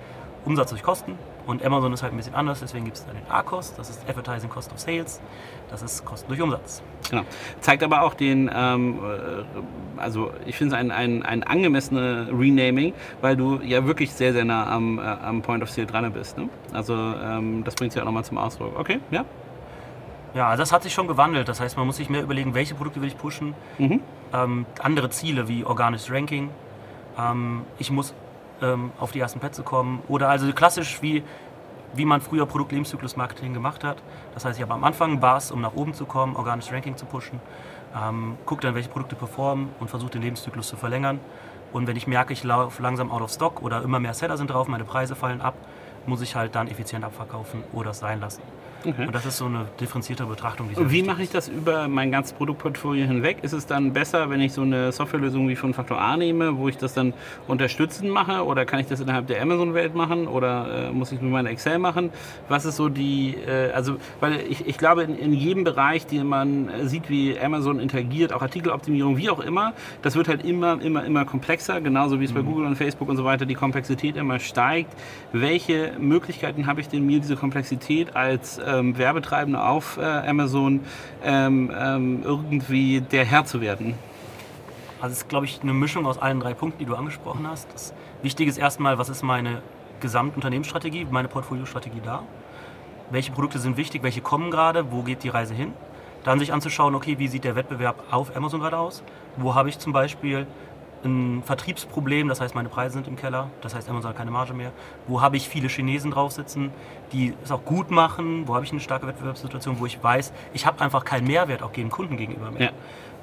Umsatz 0.45 0.69
durch 0.69 0.83
Kosten. 0.83 1.13
Und 1.45 1.63
Amazon 1.63 1.93
ist 1.93 2.01
halt 2.01 2.13
ein 2.13 2.17
bisschen 2.17 2.33
anders, 2.33 2.59
deswegen 2.61 2.85
gibt 2.85 2.97
es 2.97 3.05
da 3.05 3.11
den 3.13 3.29
ARCOS, 3.29 3.75
das 3.75 3.89
ist 3.89 4.09
Advertising 4.09 4.49
Cost 4.49 4.71
of 4.73 4.79
Sales, 4.79 5.21
das 5.69 5.81
ist 5.83 6.03
Kosten 6.03 6.27
durch 6.27 6.41
Umsatz. 6.41 6.81
Genau. 7.09 7.23
Zeigt 7.59 7.83
aber 7.83 8.01
auch 8.01 8.15
den, 8.15 8.49
ähm, 8.53 8.99
äh, 8.99 9.99
also 10.01 10.31
ich 10.45 10.57
finde 10.57 10.75
es 10.75 10.81
ein, 10.81 10.91
ein, 10.91 11.23
ein 11.23 11.43
angemessenes 11.43 12.29
Renaming, 12.29 12.93
weil 13.21 13.37
du 13.37 13.59
ja 13.61 13.85
wirklich 13.85 14.11
sehr, 14.11 14.33
sehr 14.33 14.45
nah 14.45 14.67
am, 14.67 14.97
äh, 14.97 15.01
am 15.01 15.41
Point 15.41 15.61
of 15.61 15.69
Sale 15.69 15.85
dran 15.87 16.11
bist. 16.11 16.37
Ne? 16.37 16.49
Also 16.73 16.93
ähm, 16.95 17.63
das 17.63 17.75
bringt 17.75 17.91
es 17.91 17.95
ja 17.95 18.01
auch 18.01 18.05
nochmal 18.05 18.25
zum 18.25 18.37
Ausdruck. 18.37 18.77
Okay, 18.79 18.99
ja. 19.11 19.23
Ja, 20.33 20.49
also 20.49 20.61
das 20.63 20.73
hat 20.73 20.83
sich 20.83 20.93
schon 20.93 21.07
gewandelt. 21.07 21.47
Das 21.47 21.61
heißt, 21.61 21.77
man 21.77 21.85
muss 21.87 21.95
sich 21.95 22.09
mehr 22.09 22.21
überlegen, 22.21 22.53
welche 22.53 22.75
Produkte 22.75 23.01
will 23.01 23.07
ich 23.07 23.17
pushen. 23.17 23.53
Mhm. 23.77 24.01
Ähm, 24.33 24.65
andere 24.81 25.09
Ziele 25.09 25.47
wie 25.47 25.63
organisches 25.63 26.11
Ranking. 26.11 26.49
Ähm, 27.17 27.61
ich 27.79 27.89
muss 27.89 28.13
ähm, 28.61 28.91
auf 28.99 29.11
die 29.11 29.19
ersten 29.19 29.39
Plätze 29.39 29.63
kommen. 29.63 30.01
Oder 30.07 30.29
also 30.29 30.51
klassisch 30.53 31.01
wie, 31.01 31.23
wie 31.93 32.05
man 32.05 32.21
früher 32.21 32.45
Produktlebenszyklus-Marketing 32.45 33.53
gemacht 33.53 33.83
hat. 33.83 33.97
Das 34.33 34.45
heißt, 34.45 34.57
ich 34.57 34.63
habe 34.63 34.73
am 34.73 34.83
Anfang 34.83 35.19
Bars, 35.19 35.51
um 35.51 35.61
nach 35.61 35.73
oben 35.75 35.93
zu 35.93 36.05
kommen, 36.05 36.35
organisches 36.35 36.73
Ranking 36.73 36.97
zu 36.97 37.05
pushen. 37.05 37.39
ähm, 37.95 38.37
gucke 38.45 38.61
dann, 38.61 38.75
welche 38.75 38.89
Produkte 38.89 39.15
performen 39.15 39.69
und 39.79 39.89
versuche 39.89 40.11
den 40.11 40.21
Lebenszyklus 40.21 40.67
zu 40.67 40.75
verlängern. 40.75 41.19
Und 41.71 41.87
wenn 41.87 41.95
ich 41.95 42.07
merke, 42.07 42.33
ich 42.33 42.43
laufe 42.43 42.81
langsam 42.81 43.11
out 43.11 43.21
of 43.21 43.31
stock 43.31 43.61
oder 43.61 43.81
immer 43.81 43.99
mehr 43.99 44.13
Seller 44.13 44.37
sind 44.37 44.49
drauf, 44.49 44.67
meine 44.67 44.85
Preise 44.85 45.15
fallen 45.15 45.41
ab, 45.41 45.55
muss 46.05 46.21
ich 46.21 46.35
halt 46.35 46.55
dann 46.55 46.67
effizient 46.67 47.03
abverkaufen 47.03 47.63
oder 47.73 47.91
es 47.91 47.99
sein 47.99 48.19
lassen. 48.19 48.41
Okay. 48.85 49.07
Und 49.07 49.15
das 49.15 49.25
ist 49.25 49.37
so 49.37 49.45
eine 49.45 49.65
differenzierte 49.79 50.25
Betrachtung. 50.25 50.69
Die 50.69 50.91
wie 50.91 51.03
mache 51.03 51.23
ich 51.23 51.29
das 51.29 51.47
über 51.47 51.87
mein 51.87 52.11
ganzes 52.11 52.33
Produktportfolio 52.33 53.05
hinweg? 53.05 53.37
Ist 53.41 53.53
es 53.53 53.65
dann 53.65 53.93
besser, 53.93 54.29
wenn 54.29 54.41
ich 54.41 54.53
so 54.53 54.61
eine 54.61 54.91
Softwarelösung 54.91 55.47
wie 55.47 55.55
von 55.55 55.73
Faktor 55.73 55.99
A 55.99 56.17
nehme, 56.17 56.57
wo 56.57 56.69
ich 56.69 56.77
das 56.77 56.93
dann 56.93 57.13
unterstützend 57.47 58.11
mache? 58.11 58.45
Oder 58.45 58.65
kann 58.65 58.79
ich 58.79 58.87
das 58.87 58.99
innerhalb 58.99 59.27
der 59.27 59.41
Amazon-Welt 59.41 59.95
machen? 59.95 60.27
Oder 60.27 60.89
äh, 60.89 60.91
muss 60.91 61.11
ich 61.11 61.17
es 61.17 61.21
mit 61.23 61.31
meiner 61.31 61.49
Excel 61.49 61.79
machen? 61.79 62.11
Was 62.47 62.65
ist 62.65 62.75
so 62.75 62.89
die, 62.89 63.35
äh, 63.35 63.71
also, 63.71 63.97
weil 64.19 64.41
ich, 64.49 64.67
ich 64.67 64.77
glaube, 64.77 65.03
in, 65.03 65.17
in, 65.17 65.33
jedem 65.33 65.63
Bereich, 65.63 66.05
den 66.05 66.27
man 66.27 66.69
äh, 66.69 66.87
sieht, 66.87 67.09
wie 67.09 67.39
Amazon 67.39 67.79
interagiert, 67.79 68.33
auch 68.33 68.41
Artikeloptimierung, 68.41 69.17
wie 69.17 69.29
auch 69.29 69.39
immer, 69.39 69.73
das 70.01 70.15
wird 70.15 70.27
halt 70.27 70.45
immer, 70.45 70.81
immer, 70.81 71.03
immer 71.03 71.25
komplexer, 71.25 71.81
genauso 71.81 72.19
wie 72.19 72.25
es 72.25 72.31
mhm. 72.31 72.35
bei 72.35 72.41
Google 72.41 72.65
und 72.65 72.75
Facebook 72.75 73.09
und 73.09 73.17
so 73.17 73.25
weiter 73.25 73.45
die 73.45 73.55
Komplexität 73.55 74.15
immer 74.15 74.39
steigt. 74.39 74.93
Welche 75.31 75.93
Möglichkeiten 75.99 76.67
habe 76.67 76.81
ich 76.81 76.87
denn, 76.87 77.05
mir 77.05 77.19
diese 77.19 77.35
Komplexität 77.35 78.15
als 78.15 78.57
äh, 78.57 78.74
ähm, 78.79 78.97
Werbetreibende 78.97 79.61
auf 79.61 79.97
äh, 79.97 80.01
Amazon 80.01 80.81
ähm, 81.23 81.71
ähm, 81.77 82.21
irgendwie 82.23 83.01
der 83.01 83.25
Herr 83.25 83.45
zu 83.45 83.61
werden? 83.61 83.95
Also 85.01 85.13
es 85.13 85.17
ist, 85.19 85.29
glaube 85.29 85.45
ich, 85.45 85.61
eine 85.61 85.73
Mischung 85.73 86.05
aus 86.05 86.17
allen 86.17 86.39
drei 86.39 86.53
Punkten, 86.53 86.79
die 86.79 86.85
du 86.85 86.95
angesprochen 86.95 87.47
hast. 87.47 87.67
Das 87.73 87.93
Wichtige 88.21 88.49
ist 88.49 88.57
erstmal, 88.57 88.97
was 88.97 89.09
ist 89.09 89.23
meine 89.23 89.61
Gesamtunternehmensstrategie, 89.99 91.05
meine 91.09 91.27
Portfoliostrategie 91.27 92.01
da? 92.03 92.23
Welche 93.11 93.31
Produkte 93.31 93.59
sind 93.59 93.77
wichtig, 93.77 94.03
welche 94.03 94.21
kommen 94.21 94.51
gerade, 94.51 94.91
wo 94.91 95.03
geht 95.03 95.23
die 95.23 95.29
Reise 95.29 95.53
hin? 95.53 95.73
Dann 96.23 96.39
sich 96.39 96.51
anzuschauen, 96.51 96.95
okay, 96.95 97.19
wie 97.19 97.27
sieht 97.27 97.43
der 97.43 97.55
Wettbewerb 97.55 98.03
auf 98.09 98.35
Amazon 98.35 98.61
gerade 98.61 98.77
aus? 98.79 99.03
Wo 99.37 99.53
habe 99.53 99.69
ich 99.69 99.77
zum 99.77 99.93
Beispiel 99.93 100.47
ein 101.05 101.43
Vertriebsproblem, 101.43 102.27
das 102.27 102.41
heißt, 102.41 102.55
meine 102.55 102.69
Preise 102.69 102.95
sind 102.95 103.07
im 103.07 103.15
Keller, 103.15 103.49
das 103.61 103.75
heißt, 103.75 103.89
Amazon 103.89 104.09
hat 104.09 104.17
keine 104.17 104.31
Marge 104.31 104.53
mehr. 104.53 104.71
Wo 105.07 105.21
habe 105.21 105.37
ich 105.37 105.47
viele 105.47 105.67
Chinesen 105.67 106.11
drauf 106.11 106.31
sitzen, 106.31 106.71
die 107.11 107.33
es 107.43 107.51
auch 107.51 107.63
gut 107.63 107.91
machen? 107.91 108.47
Wo 108.47 108.55
habe 108.55 108.65
ich 108.65 108.71
eine 108.71 108.81
starke 108.81 109.07
Wettbewerbssituation, 109.07 109.79
wo 109.79 109.85
ich 109.85 110.03
weiß, 110.03 110.33
ich 110.53 110.65
habe 110.65 110.81
einfach 110.81 111.05
keinen 111.05 111.27
Mehrwert 111.27 111.63
auch 111.63 111.71
gegen 111.71 111.89
Kunden 111.89 112.17
gegenüber 112.17 112.51
mehr. 112.51 112.61
Ja 112.61 112.71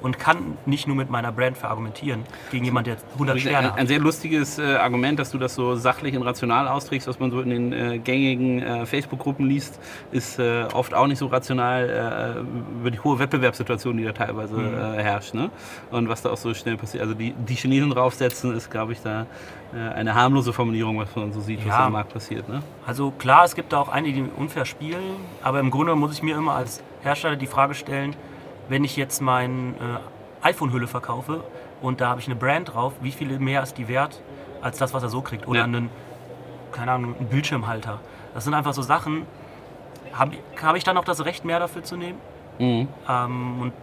und 0.03 0.19
kann 0.19 0.57
nicht 0.65 0.85
nur 0.85 0.95
mit 0.95 1.09
meiner 1.09 1.31
Brand 1.31 1.57
verargumentieren 1.57 2.23
gegen 2.51 2.65
jemanden, 2.65 2.91
der 2.91 2.97
100 3.13 3.39
Sterne 3.39 3.71
hat. 3.71 3.79
Ein 3.79 3.87
sehr 3.87 3.99
lustiges 3.99 4.59
äh, 4.59 4.75
Argument, 4.75 5.17
dass 5.17 5.31
du 5.31 5.37
das 5.39 5.55
so 5.55 5.75
sachlich 5.75 6.15
und 6.15 6.23
rational 6.23 6.67
austrägst, 6.67 7.07
was 7.07 7.19
man 7.19 7.31
so 7.31 7.39
in 7.39 7.49
den 7.49 7.73
äh, 7.73 7.99
gängigen 7.99 8.61
äh, 8.61 8.85
Facebook-Gruppen 8.85 9.47
liest, 9.47 9.79
ist 10.11 10.39
äh, 10.39 10.65
oft 10.73 10.93
auch 10.93 11.07
nicht 11.07 11.19
so 11.19 11.27
rational 11.27 11.89
äh, 12.37 12.79
über 12.81 12.91
die 12.91 12.99
hohe 12.99 13.17
Wettbewerbssituation, 13.17 13.97
die 13.97 14.03
da 14.03 14.11
teilweise 14.11 14.55
mhm. 14.55 14.73
Äh, 14.73 15.01
herrscht. 15.01 15.33
Ne? 15.33 15.49
Und 15.89 16.09
was 16.09 16.21
da 16.21 16.31
auch 16.31 16.37
so 16.37 16.53
schnell 16.53 16.75
passiert. 16.75 17.01
Also 17.01 17.15
die, 17.15 17.31
die 17.31 17.55
Chinesen 17.55 17.89
draufsetzen, 17.89 18.55
ist, 18.55 18.69
glaube 18.69 18.91
ich, 18.91 19.01
da 19.01 19.25
eine 19.73 20.13
harmlose 20.13 20.53
Formulierung, 20.53 20.99
was 20.99 21.15
man 21.15 21.33
so 21.33 21.41
sieht, 21.41 21.59
ja. 21.61 21.69
was 21.69 21.75
am 21.79 21.93
Markt 21.93 22.13
passiert. 22.13 22.47
Ne? 22.47 22.61
Also 22.85 23.09
klar, 23.09 23.43
es 23.43 23.55
gibt 23.55 23.73
da 23.73 23.79
auch 23.79 23.89
einige, 23.89 24.21
die 24.21 24.29
unfair 24.37 24.65
spielen, 24.65 25.01
aber 25.41 25.59
im 25.59 25.71
Grunde 25.71 25.95
muss 25.95 26.13
ich 26.13 26.21
mir 26.21 26.37
immer 26.37 26.53
als 26.53 26.83
Hersteller 27.01 27.37
die 27.37 27.47
Frage 27.47 27.73
stellen, 27.73 28.15
wenn 28.69 28.83
ich 28.83 28.95
jetzt 28.95 29.21
meine 29.21 29.71
äh, 29.71 30.47
iPhone-Hülle 30.47 30.87
verkaufe 30.87 31.43
und 31.81 32.01
da 32.01 32.09
habe 32.09 32.21
ich 32.21 32.27
eine 32.27 32.35
Brand 32.35 32.73
drauf, 32.73 32.93
wie 33.01 33.11
viel 33.11 33.39
mehr 33.39 33.63
ist 33.63 33.77
die 33.77 33.87
wert 33.87 34.21
als 34.61 34.77
das, 34.77 34.93
was 34.93 35.03
er 35.03 35.09
so 35.09 35.21
kriegt? 35.21 35.47
Oder 35.47 35.59
ja. 35.59 35.65
einen, 35.65 35.89
keine 36.71 36.91
Ahnung, 36.91 37.15
einen 37.17 37.27
Bildschirmhalter. 37.27 37.99
Das 38.33 38.45
sind 38.45 38.53
einfach 38.53 38.73
so 38.73 38.81
Sachen, 38.81 39.25
habe 40.13 40.37
hab 40.61 40.75
ich 40.75 40.83
dann 40.83 40.97
auch 40.97 41.05
das 41.05 41.25
Recht 41.25 41.45
mehr 41.45 41.59
dafür 41.59 41.83
zu 41.83 41.97
nehmen? 41.97 42.19
Mhm. 42.59 42.87
Ähm, 43.09 43.61
und 43.61 43.73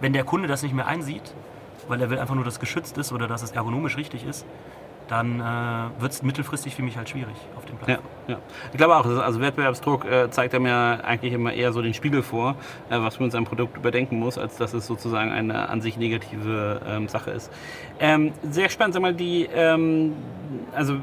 wenn 0.00 0.12
der 0.12 0.24
Kunde 0.24 0.48
das 0.48 0.62
nicht 0.62 0.74
mehr 0.74 0.86
einsieht, 0.86 1.34
weil 1.88 2.00
er 2.00 2.10
will 2.10 2.18
einfach 2.18 2.34
nur, 2.34 2.44
dass 2.44 2.54
es 2.54 2.60
geschützt 2.60 2.96
ist 2.98 3.12
oder 3.12 3.26
dass 3.26 3.42
es 3.42 3.52
ergonomisch 3.52 3.96
richtig 3.96 4.24
ist, 4.24 4.46
dann 5.10 5.40
äh, 5.40 6.00
wird 6.00 6.12
es 6.12 6.22
mittelfristig 6.22 6.76
für 6.76 6.82
mich 6.82 6.96
halt 6.96 7.08
schwierig 7.08 7.34
auf 7.56 7.64
dem 7.64 7.76
Platz. 7.76 8.00
Ja, 8.28 8.34
ja. 8.34 8.38
Ich 8.70 8.78
glaube 8.78 8.96
auch, 8.96 9.04
also 9.04 9.40
Wettbewerbsdruck 9.40 10.04
äh, 10.04 10.30
zeigt 10.30 10.54
einem 10.54 10.66
ja 10.66 11.00
eigentlich 11.00 11.32
immer 11.32 11.52
eher 11.52 11.72
so 11.72 11.82
den 11.82 11.94
Spiegel 11.94 12.22
vor, 12.22 12.54
äh, 12.90 13.00
was 13.00 13.18
man 13.18 13.26
mit 13.26 13.32
seinem 13.32 13.44
Produkt 13.44 13.76
überdenken 13.76 14.18
muss, 14.18 14.38
als 14.38 14.56
dass 14.56 14.72
es 14.72 14.86
sozusagen 14.86 15.32
eine 15.32 15.68
an 15.68 15.80
sich 15.80 15.96
negative 15.96 16.80
ähm, 16.86 17.08
Sache 17.08 17.32
ist. 17.32 17.50
Ähm, 17.98 18.32
sehr 18.48 18.68
spannend, 18.68 18.94
sag 18.94 19.02
mal, 19.02 19.14
die, 19.14 19.48
ähm, 19.52 20.12
also 20.74 20.98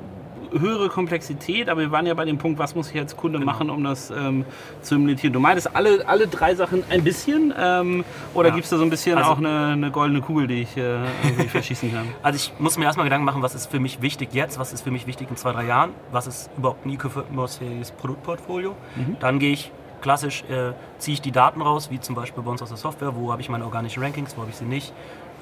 höhere 0.51 0.89
Komplexität, 0.89 1.69
aber 1.69 1.81
wir 1.81 1.91
waren 1.91 2.05
ja 2.05 2.13
bei 2.13 2.25
dem 2.25 2.37
Punkt, 2.37 2.59
was 2.59 2.75
muss 2.75 2.91
ich 2.91 2.99
als 2.99 3.15
Kunde 3.15 3.39
genau. 3.39 3.51
machen, 3.51 3.69
um 3.69 3.83
das 3.83 4.11
ähm, 4.11 4.45
zu 4.81 4.95
implementieren. 4.95 5.33
Du 5.33 5.39
meintest 5.39 5.75
alle, 5.75 6.07
alle 6.07 6.27
drei 6.27 6.55
Sachen 6.55 6.83
ein 6.89 7.03
bisschen 7.03 7.53
ähm, 7.57 8.03
oder 8.33 8.49
ja. 8.49 8.55
gibt 8.55 8.65
es 8.65 8.69
da 8.69 8.77
so 8.77 8.83
ein 8.83 8.89
bisschen 8.89 9.17
also, 9.17 9.31
auch 9.31 9.37
eine, 9.37 9.67
eine, 9.73 9.91
goldene 9.91 10.21
Kugel, 10.21 10.47
die 10.47 10.61
ich 10.61 10.77
äh, 10.77 10.99
verschießen 11.49 11.91
kann? 11.93 12.07
Also 12.23 12.37
ich 12.37 12.59
muss 12.59 12.77
mir 12.77 12.85
erstmal 12.85 13.05
Gedanken 13.05 13.25
machen, 13.25 13.41
was 13.41 13.55
ist 13.55 13.71
für 13.71 13.79
mich 13.79 14.01
wichtig 14.01 14.29
jetzt, 14.33 14.59
was 14.59 14.73
ist 14.73 14.81
für 14.81 14.91
mich 14.91 15.07
wichtig 15.07 15.29
in 15.29 15.37
zwei, 15.37 15.51
drei 15.51 15.65
Jahren, 15.65 15.91
was 16.11 16.27
ist 16.27 16.49
überhaupt 16.57 16.85
ein 16.85 16.91
e-commerce-fähiges 16.91 17.91
Produktportfolio. 17.91 18.75
Mhm. 18.95 19.17
Dann 19.19 19.39
gehe 19.39 19.53
ich 19.53 19.71
klassisch, 20.01 20.43
äh, 20.49 20.73
ziehe 20.99 21.13
ich 21.13 21.21
die 21.21 21.31
Daten 21.31 21.61
raus, 21.61 21.89
wie 21.91 21.99
zum 21.99 22.15
Beispiel 22.15 22.43
bei 22.43 22.51
uns 22.51 22.61
aus 22.61 22.69
der 22.69 22.77
Software, 22.77 23.15
wo 23.15 23.31
habe 23.31 23.41
ich 23.41 23.49
meine 23.49 23.65
organischen 23.65 24.03
Rankings, 24.03 24.35
wo 24.35 24.41
habe 24.41 24.51
ich 24.51 24.57
sie 24.57 24.65
nicht. 24.65 24.93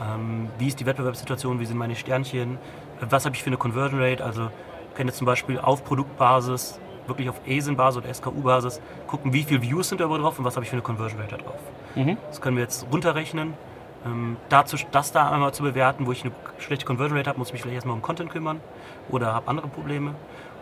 Ähm, 0.01 0.49
wie 0.57 0.67
ist 0.67 0.79
die 0.79 0.85
Wettbewerbssituation, 0.85 1.59
wie 1.59 1.65
sind 1.65 1.77
meine 1.77 1.95
Sternchen, 1.95 2.57
was 2.99 3.25
habe 3.25 3.35
ich 3.35 3.43
für 3.43 3.47
eine 3.47 3.57
Conversion 3.57 4.01
Rate, 4.01 4.23
also 4.23 4.49
kann 4.95 5.07
jetzt 5.07 5.17
zum 5.17 5.25
Beispiel 5.25 5.59
auf 5.59 5.83
Produktbasis, 5.83 6.79
wirklich 7.07 7.29
auf 7.29 7.39
ASIN-Basis 7.47 8.03
oder 8.03 8.13
SKU-Basis 8.13 8.81
gucken, 9.07 9.33
wie 9.33 9.43
viele 9.43 9.61
Views 9.61 9.89
sind 9.89 10.01
da 10.01 10.07
drauf 10.07 10.39
und 10.39 10.45
was 10.45 10.55
habe 10.55 10.63
ich 10.63 10.69
für 10.69 10.75
eine 10.75 10.81
Conversion 10.81 11.21
Rate 11.21 11.37
da 11.37 11.43
drauf. 11.43 11.59
Mhm. 11.95 12.17
Das 12.27 12.41
können 12.41 12.57
wir 12.57 12.63
jetzt 12.63 12.87
runterrechnen. 12.91 13.53
Ähm, 14.05 14.37
dazu, 14.49 14.77
das 14.91 15.11
da 15.11 15.29
einmal 15.31 15.53
zu 15.53 15.63
bewerten, 15.63 16.05
wo 16.05 16.11
ich 16.11 16.23
eine 16.23 16.33
schlechte 16.59 16.85
Conversion 16.85 17.17
Rate 17.17 17.29
habe, 17.29 17.39
muss 17.39 17.49
ich 17.49 17.53
mich 17.53 17.61
vielleicht 17.61 17.75
erstmal 17.75 17.95
um 17.95 18.01
Content 18.01 18.31
kümmern 18.31 18.59
oder 19.09 19.33
habe 19.33 19.47
andere 19.47 19.67
Probleme. 19.67 20.15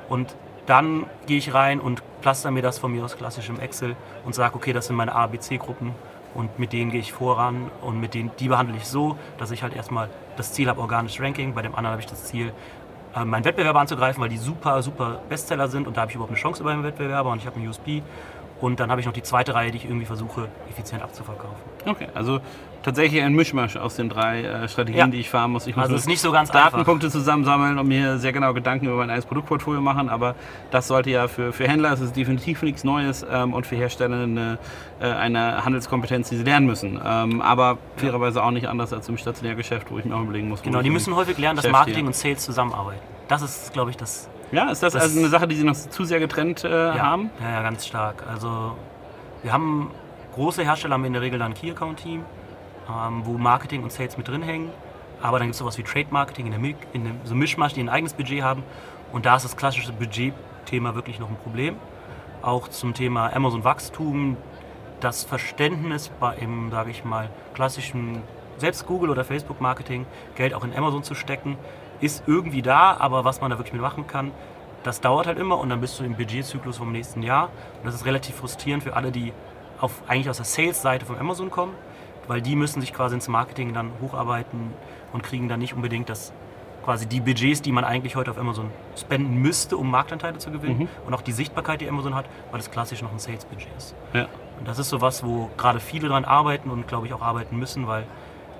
Und 0.09 0.35
dann 0.65 1.05
gehe 1.27 1.37
ich 1.37 1.53
rein 1.53 1.79
und 1.79 2.01
plaster 2.21 2.51
mir 2.51 2.61
das 2.61 2.79
von 2.79 2.91
mir 2.91 3.03
aus 3.03 3.17
klassisch 3.17 3.49
im 3.49 3.59
Excel 3.59 3.95
und 4.25 4.33
sage, 4.33 4.55
okay, 4.55 4.73
das 4.73 4.87
sind 4.87 4.95
meine 4.95 5.13
A, 5.13 5.27
B, 5.27 5.39
C-Gruppen 5.39 5.93
und 6.33 6.57
mit 6.57 6.73
denen 6.73 6.89
gehe 6.89 7.01
ich 7.01 7.11
voran 7.11 7.69
und 7.81 7.99
mit 7.99 8.13
denen, 8.13 8.31
die 8.39 8.47
behandle 8.47 8.75
ich 8.77 8.87
so, 8.87 9.17
dass 9.37 9.51
ich 9.51 9.61
halt 9.61 9.75
erstmal 9.75 10.09
das 10.37 10.53
Ziel 10.53 10.69
habe, 10.69 10.79
organisches 10.79 11.21
Ranking, 11.21 11.53
bei 11.53 11.61
dem 11.61 11.75
anderen 11.75 11.91
habe 11.91 12.01
ich 12.01 12.07
das 12.07 12.25
Ziel, 12.25 12.53
äh, 13.15 13.25
meinen 13.25 13.45
Wettbewerber 13.45 13.79
anzugreifen, 13.79 14.21
weil 14.21 14.29
die 14.29 14.37
super, 14.37 14.81
super 14.81 15.19
Bestseller 15.29 15.67
sind 15.67 15.87
und 15.87 15.97
da 15.97 16.01
habe 16.01 16.11
ich 16.11 16.15
überhaupt 16.15 16.31
eine 16.31 16.39
Chance 16.39 16.61
über 16.61 16.71
meinen 16.71 16.83
Wettbewerber 16.83 17.31
und 17.31 17.39
ich 17.39 17.45
habe 17.45 17.57
einen 17.57 17.67
USP. 17.67 18.01
Und 18.63 18.79
dann 18.79 18.89
habe 18.89 19.01
ich 19.01 19.05
noch 19.05 19.11
die 19.11 19.23
zweite 19.23 19.55
Reihe, 19.55 19.71
die 19.71 19.77
ich 19.77 19.83
irgendwie 19.83 20.05
versuche, 20.05 20.47
effizient 20.69 21.03
abzuverkaufen. 21.03 21.57
Okay, 21.85 22.07
also 22.13 22.39
tatsächlich 22.81 23.21
ein 23.21 23.33
Mischmasch 23.33 23.75
aus 23.75 23.97
den 23.97 24.07
drei 24.07 24.41
äh, 24.41 24.69
Strategien, 24.69 24.99
ja. 24.99 25.07
die 25.07 25.19
ich 25.19 25.29
fahren 25.29 25.51
muss. 25.51 25.67
Ich 25.67 25.75
muss 25.75 25.83
also 25.83 25.95
ist 25.97 26.07
nicht 26.07 26.21
so 26.21 26.31
ganz 26.31 26.49
Datenpunkte 26.49 27.07
einfach. 27.07 27.19
zusammensammeln 27.19 27.77
und 27.77 27.89
mir 27.89 28.19
sehr 28.19 28.31
genau 28.31 28.53
Gedanken 28.53 28.85
über 28.85 28.95
mein 28.95 29.09
eigenes 29.09 29.25
Produktportfolio 29.25 29.81
machen, 29.81 30.07
aber 30.07 30.35
das 30.71 30.87
sollte 30.87 31.09
ja 31.09 31.27
für, 31.27 31.51
für 31.51 31.67
Händler, 31.67 31.91
es 31.91 31.99
ist 31.99 32.15
definitiv 32.15 32.61
nichts 32.61 32.85
Neues 32.85 33.25
ähm, 33.29 33.53
und 33.53 33.67
für 33.67 33.75
Hersteller 33.75 34.23
eine, 34.23 34.59
äh, 35.01 35.07
eine 35.07 35.65
Handelskompetenz, 35.65 36.29
die 36.29 36.37
sie 36.37 36.43
lernen 36.43 36.65
müssen. 36.65 36.97
Ähm, 37.05 37.41
aber 37.41 37.79
fairerweise 37.97 38.41
auch 38.41 38.51
nicht 38.51 38.69
anders 38.69 38.93
als 38.93 39.09
im 39.09 39.17
Stationärgeschäft, 39.17 39.91
wo 39.91 39.99
ich 39.99 40.05
mir 40.05 40.15
auch 40.15 40.21
überlegen 40.21 40.47
muss. 40.47 40.61
Genau, 40.61 40.81
die 40.81 40.89
müssen 40.89 41.13
häufig 41.17 41.37
lernen, 41.37 41.57
dass 41.57 41.69
Marketing 41.69 42.07
und 42.07 42.15
Sales 42.15 42.45
zusammenarbeiten. 42.45 43.01
Das 43.27 43.41
ist, 43.41 43.73
glaube 43.73 43.91
ich, 43.91 43.97
das. 43.97 44.29
Ja, 44.53 44.69
ist 44.69 44.83
das, 44.83 44.93
das, 44.93 45.01
also 45.01 45.19
eine 45.19 45.29
Sache, 45.29 45.47
die 45.47 45.55
Sie 45.55 45.63
noch 45.63 45.73
zu 45.73 46.05
sehr 46.05 46.19
getrennt 46.19 46.63
äh, 46.63 46.69
ja, 46.69 46.99
haben? 46.99 47.31
Ja, 47.41 47.51
ja, 47.51 47.61
ganz 47.63 47.87
stark. 47.87 48.23
Also 48.27 48.77
wir 49.41 49.51
haben 49.51 49.89
große 50.35 50.63
Hersteller 50.63 50.93
haben 50.93 51.05
in 51.05 51.13
der 51.13 51.23
Regel 51.23 51.39
dann 51.39 51.53
ein 51.53 51.55
Key 51.55 51.71
Account 51.71 51.99
Team, 51.99 52.23
ähm, 52.87 53.21
wo 53.25 53.39
Marketing 53.39 53.81
und 53.81 53.91
Sales 53.91 54.15
mit 54.15 54.27
drin 54.27 54.43
hängen. 54.43 54.69
Aber 55.23 55.39
dann 55.39 55.47
gibt 55.47 55.55
es 55.55 55.59
sowas 55.59 55.77
wie 55.79 55.83
Trade 55.83 56.07
Marketing 56.11 56.45
in 56.45 56.51
der, 56.51 56.59
Mil 56.59 56.75
in 56.93 57.03
der 57.03 57.13
so 57.23 57.33
Mischmasch, 57.33 57.73
die 57.73 57.81
ein 57.81 57.89
eigenes 57.89 58.13
Budget 58.13 58.43
haben. 58.43 58.63
Und 59.11 59.25
da 59.25 59.37
ist 59.37 59.43
das 59.43 59.57
klassische 59.57 59.91
Budgetthema 59.91 60.93
wirklich 60.93 61.19
noch 61.19 61.29
ein 61.29 61.37
Problem. 61.37 61.77
Auch 62.43 62.67
zum 62.67 62.93
Thema 62.93 63.33
Amazon 63.33 63.63
Wachstum, 63.63 64.37
das 64.99 65.23
Verständnis 65.23 66.11
bei 66.19 66.35
im, 66.35 66.69
sage 66.69 66.91
ich 66.91 67.03
mal, 67.03 67.29
klassischen 67.55 68.21
selbst 68.57 68.85
Google 68.85 69.09
oder 69.09 69.25
Facebook 69.25 69.61
Marketing 69.61 70.05
Geld 70.35 70.53
auch 70.53 70.63
in 70.63 70.75
Amazon 70.75 71.03
zu 71.03 71.15
stecken, 71.15 71.57
ist 72.03 72.23
irgendwie 72.27 72.61
da, 72.61 72.97
aber 72.97 73.23
was 73.23 73.41
man 73.41 73.49
da 73.49 73.57
wirklich 73.57 73.73
mit 73.73 73.81
machen 73.81 74.07
kann, 74.07 74.31
das 74.83 75.01
dauert 75.01 75.27
halt 75.27 75.39
immer 75.39 75.57
und 75.59 75.69
dann 75.69 75.81
bist 75.81 75.99
du 75.99 76.03
im 76.03 76.15
Budgetzyklus 76.15 76.77
vom 76.77 76.91
nächsten 76.91 77.23
Jahr. 77.23 77.45
Und 77.77 77.85
das 77.85 77.95
ist 77.95 78.05
relativ 78.05 78.35
frustrierend 78.35 78.83
für 78.83 78.95
alle, 78.95 79.11
die 79.11 79.31
auf, 79.79 80.01
eigentlich 80.07 80.29
aus 80.29 80.37
der 80.37 80.45
Sales-Seite 80.45 81.05
von 81.05 81.17
Amazon 81.17 81.49
kommen, 81.49 81.73
weil 82.27 82.41
die 82.41 82.55
müssen 82.55 82.81
sich 82.81 82.93
quasi 82.93 83.15
ins 83.15 83.27
Marketing 83.27 83.73
dann 83.73 83.91
hocharbeiten 84.01 84.73
und 85.13 85.23
kriegen 85.23 85.47
dann 85.47 85.59
nicht 85.59 85.73
unbedingt 85.73 86.09
das 86.09 86.33
quasi 86.83 87.05
die 87.05 87.21
Budgets, 87.21 87.61
die 87.61 87.71
man 87.71 87.85
eigentlich 87.85 88.17
heute 88.17 88.31
auf 88.31 88.37
Amazon 88.37 88.69
spenden 88.97 89.37
müsste, 89.37 89.77
um 89.77 89.89
Marktanteile 89.89 90.37
zu 90.37 90.51
gewinnen 90.51 90.79
mhm. 90.79 90.87
und 91.05 91.13
auch 91.13 91.21
die 91.21 91.31
Sichtbarkeit, 91.31 91.79
die 91.79 91.87
Amazon 91.87 92.13
hat, 92.13 92.25
weil 92.51 92.59
es 92.59 92.69
klassisch 92.69 93.01
noch 93.01 93.11
ein 93.11 93.19
Sales-Budget 93.19 93.69
ist. 93.77 93.95
Ja. 94.13 94.27
Und 94.59 94.67
das 94.67 94.79
ist 94.79 94.89
so 94.89 94.99
was, 94.99 95.23
wo 95.23 95.49
gerade 95.57 95.79
viele 95.79 96.09
dran 96.09 96.25
arbeiten 96.25 96.69
und 96.69 96.87
glaube 96.87 97.07
ich 97.07 97.13
auch 97.13 97.21
arbeiten 97.21 97.57
müssen, 97.57 97.87
weil 97.87 98.03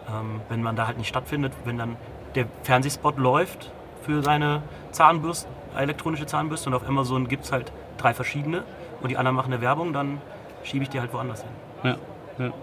ähm, 0.08 0.42
wenn 0.50 0.64
man 0.64 0.76
da 0.76 0.88
halt 0.88 0.98
nicht 0.98 1.10
stattfindet, 1.10 1.54
wenn 1.66 1.78
dann 1.78 1.98
der 2.36 2.46
Fernsehspot 2.64 3.18
läuft 3.18 3.72
für 4.06 4.22
seine 4.22 4.62
Zahnbürste, 4.92 5.48
elektronische 5.78 6.26
Zahnbürste 6.26 6.70
und 6.70 6.76
auf 6.76 6.88
Amazon 6.88 7.28
gibt 7.28 7.46
es 7.46 7.52
halt 7.52 7.72
drei 7.98 8.14
verschiedene 8.14 8.64
und 9.02 9.10
die 9.10 9.18
anderen 9.18 9.36
machen 9.36 9.54
eine 9.54 9.62
Werbung, 9.62 9.94
dann 9.94 10.22
schiebe 10.64 10.84
ich 10.84 10.90
die 10.90 11.00
halt 11.00 11.14
woanders 11.14 11.42
hin. 11.42 11.52
Ja, 11.84 12.46
ja. 12.46 12.54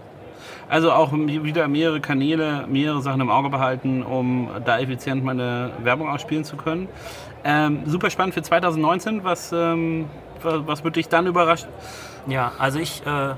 Also 0.69 0.91
auch 0.91 1.11
wieder 1.11 1.67
mehrere 1.67 1.99
Kanäle, 1.99 2.65
mehrere 2.67 3.01
Sachen 3.01 3.21
im 3.21 3.29
Auge 3.29 3.49
behalten, 3.49 4.03
um 4.03 4.49
da 4.65 4.79
effizient 4.79 5.23
meine 5.23 5.71
Werbung 5.83 6.09
ausspielen 6.09 6.43
zu 6.43 6.55
können. 6.55 6.87
Ähm, 7.43 7.81
super 7.85 8.09
spannend 8.09 8.33
für 8.33 8.41
2019. 8.41 9.23
Was, 9.23 9.51
ähm, 9.51 10.05
was 10.41 10.83
wird 10.83 10.95
dich 10.95 11.09
dann 11.09 11.27
überraschen? 11.27 11.69
Ja, 12.27 12.53
also 12.57 12.79
ich 12.79 13.05
äh, 13.05 13.33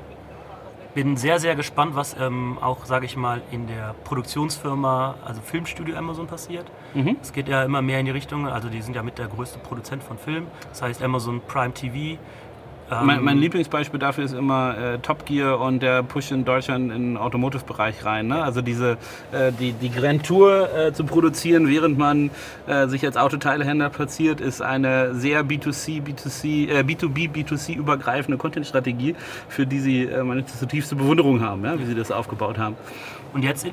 bin 0.93 1.17
sehr, 1.17 1.39
sehr 1.39 1.55
gespannt, 1.55 1.95
was 1.95 2.15
ähm, 2.19 2.57
auch, 2.61 2.85
sage 2.85 3.05
ich 3.05 3.17
mal, 3.17 3.41
in 3.51 3.67
der 3.67 3.95
Produktionsfirma, 4.03 5.15
also 5.25 5.41
Filmstudio 5.41 5.95
Amazon 5.95 6.27
passiert. 6.27 6.65
Mhm. 6.93 7.17
Es 7.21 7.33
geht 7.33 7.47
ja 7.47 7.63
immer 7.63 7.81
mehr 7.81 7.99
in 7.99 8.05
die 8.05 8.11
Richtung, 8.11 8.47
also 8.47 8.69
die 8.69 8.81
sind 8.81 8.95
ja 8.95 9.03
mit 9.03 9.17
der 9.17 9.27
größte 9.27 9.59
Produzent 9.59 10.03
von 10.03 10.17
Film. 10.17 10.47
Das 10.69 10.81
heißt 10.81 11.01
Amazon 11.01 11.41
Prime 11.47 11.73
TV 11.73 12.19
mein, 12.89 13.23
mein, 13.23 13.37
Lieblingsbeispiel 13.37 13.99
dafür 13.99 14.25
ist 14.25 14.33
immer 14.33 14.77
äh, 14.77 14.99
Top 14.99 15.25
Gear 15.25 15.59
und 15.59 15.81
der 15.81 16.03
Push 16.03 16.31
in 16.31 16.45
Deutschland 16.45 16.91
in 16.91 17.13
den 17.13 17.17
Automotive-Bereich 17.17 18.05
rein. 18.05 18.27
Ne? 18.27 18.43
Also 18.43 18.61
diese, 18.61 18.97
äh, 19.31 19.51
die, 19.51 19.73
die 19.73 19.89
Grand 19.89 20.25
Tour 20.25 20.69
äh, 20.75 20.93
zu 20.93 21.03
produzieren, 21.03 21.67
während 21.67 21.97
man 21.97 22.29
äh, 22.67 22.87
sich 22.87 23.05
als 23.05 23.17
Autoteilehändler 23.17 23.89
platziert, 23.89 24.41
ist 24.41 24.61
eine 24.61 25.15
sehr 25.15 25.43
B2C, 25.43 26.03
B2C, 26.03 26.81
B2B, 26.81 27.31
B2C 27.31 27.75
übergreifende 27.75 28.37
Content-Strategie, 28.37 29.15
für 29.47 29.65
die 29.65 29.79
sie 29.79 30.03
äh, 30.03 30.23
meine 30.23 30.45
zutiefste 30.45 30.95
Bewunderung 30.95 31.41
haben, 31.41 31.63
ja? 31.63 31.79
wie 31.79 31.85
sie 31.85 31.95
das 31.95 32.11
aufgebaut 32.11 32.57
haben. 32.57 32.75
Und 33.33 33.43
jetzt 33.43 33.65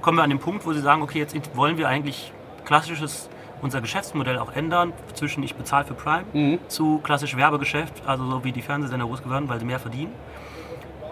kommen 0.00 0.18
wir 0.18 0.24
an 0.24 0.30
den 0.30 0.40
Punkt, 0.40 0.66
wo 0.66 0.72
sie 0.72 0.80
sagen, 0.80 1.02
okay, 1.02 1.20
jetzt 1.20 1.36
wollen 1.56 1.78
wir 1.78 1.88
eigentlich 1.88 2.32
klassisches 2.64 3.28
unser 3.62 3.80
Geschäftsmodell 3.80 4.38
auch 4.38 4.52
ändern, 4.52 4.92
zwischen 5.14 5.42
ich 5.42 5.54
bezahle 5.54 5.84
für 5.84 5.94
Prime 5.94 6.24
mhm. 6.32 6.58
zu 6.68 6.98
klassisch 6.98 7.36
Werbegeschäft, 7.36 8.02
also 8.06 8.28
so 8.28 8.44
wie 8.44 8.52
die 8.52 8.62
Fernsehsender 8.62 9.06
groß 9.06 9.22
geworden, 9.22 9.48
weil 9.48 9.58
sie 9.58 9.64
mehr 9.64 9.78
verdienen. 9.78 10.12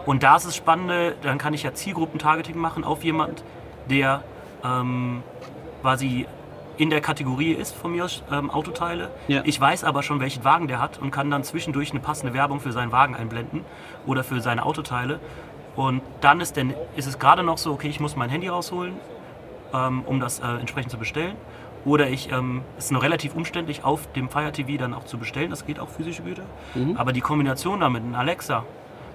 Und 0.05 0.23
da 0.23 0.37
ist 0.37 0.45
es 0.45 0.57
Spannende, 0.57 1.15
dann 1.23 1.39
kann 1.39 1.55
ich 1.55 1.63
ja 1.63 1.73
Zielgruppentargeting 1.73 2.59
machen 2.59 2.85
auf 2.85 3.05
jemand, 3.05 3.45
der 3.89 4.23
ähm, 4.65 5.23
quasi 5.83 6.27
in 6.77 6.89
der 6.89 7.03
Kategorie 7.03 7.53
ist 7.53 7.75
von 7.75 7.93
mir 7.93 8.07
ähm, 8.33 8.51
Autoteile. 8.51 9.11
Ja. 9.29 9.43
Ich 9.45 9.61
weiß 9.61 9.85
aber 9.85 10.03
schon, 10.03 10.19
welchen 10.19 10.45
Wagen 10.45 10.67
der 10.67 10.81
hat 10.81 10.99
und 10.99 11.11
kann 11.11 11.31
dann 11.31 11.45
zwischendurch 11.45 11.91
eine 11.91 12.01
passende 12.01 12.33
Werbung 12.33 12.61
für 12.61 12.73
seinen 12.73 12.91
Wagen 12.91 13.15
einblenden 13.15 13.65
oder 14.07 14.25
für 14.25 14.41
seine 14.41 14.65
Autoteile. 14.65 15.21
Und 15.77 16.01
dann 16.23 16.41
ist, 16.41 16.57
denn, 16.57 16.75
ist 16.97 17.07
es 17.07 17.19
gerade 17.19 17.43
noch 17.43 17.59
so, 17.59 17.73
okay, 17.73 17.89
ich 17.89 18.01
muss 18.01 18.17
mein 18.17 18.31
Handy 18.31 18.49
rausholen, 18.49 18.95
ähm, 19.75 20.03
um 20.07 20.21
das 20.21 20.41
äh, 20.41 20.47
entsprechend 20.59 20.91
zu 20.91 20.99
bestellen. 20.99 21.37
Oder 21.85 22.09
ich, 22.11 22.31
ähm, 22.31 22.63
es 22.77 22.87
ist 22.87 22.91
noch 22.91 23.03
relativ 23.03 23.35
umständlich, 23.35 23.85
auf 23.85 24.11
dem 24.13 24.29
Fire 24.29 24.53
TV 24.53 24.79
dann 24.79 24.93
auch 24.93 25.05
zu 25.05 25.19
bestellen. 25.19 25.51
Das 25.51 25.65
geht 25.65 25.81
auch 25.81 25.89
physische 25.89 26.23
Güter. 26.23 26.43
Mhm. 26.75 26.97
Aber 26.97 27.13
die 27.13 27.21
Kombination 27.21 27.81
damit, 27.81 28.03
ein 28.03 28.15
Alexa, 28.15 28.65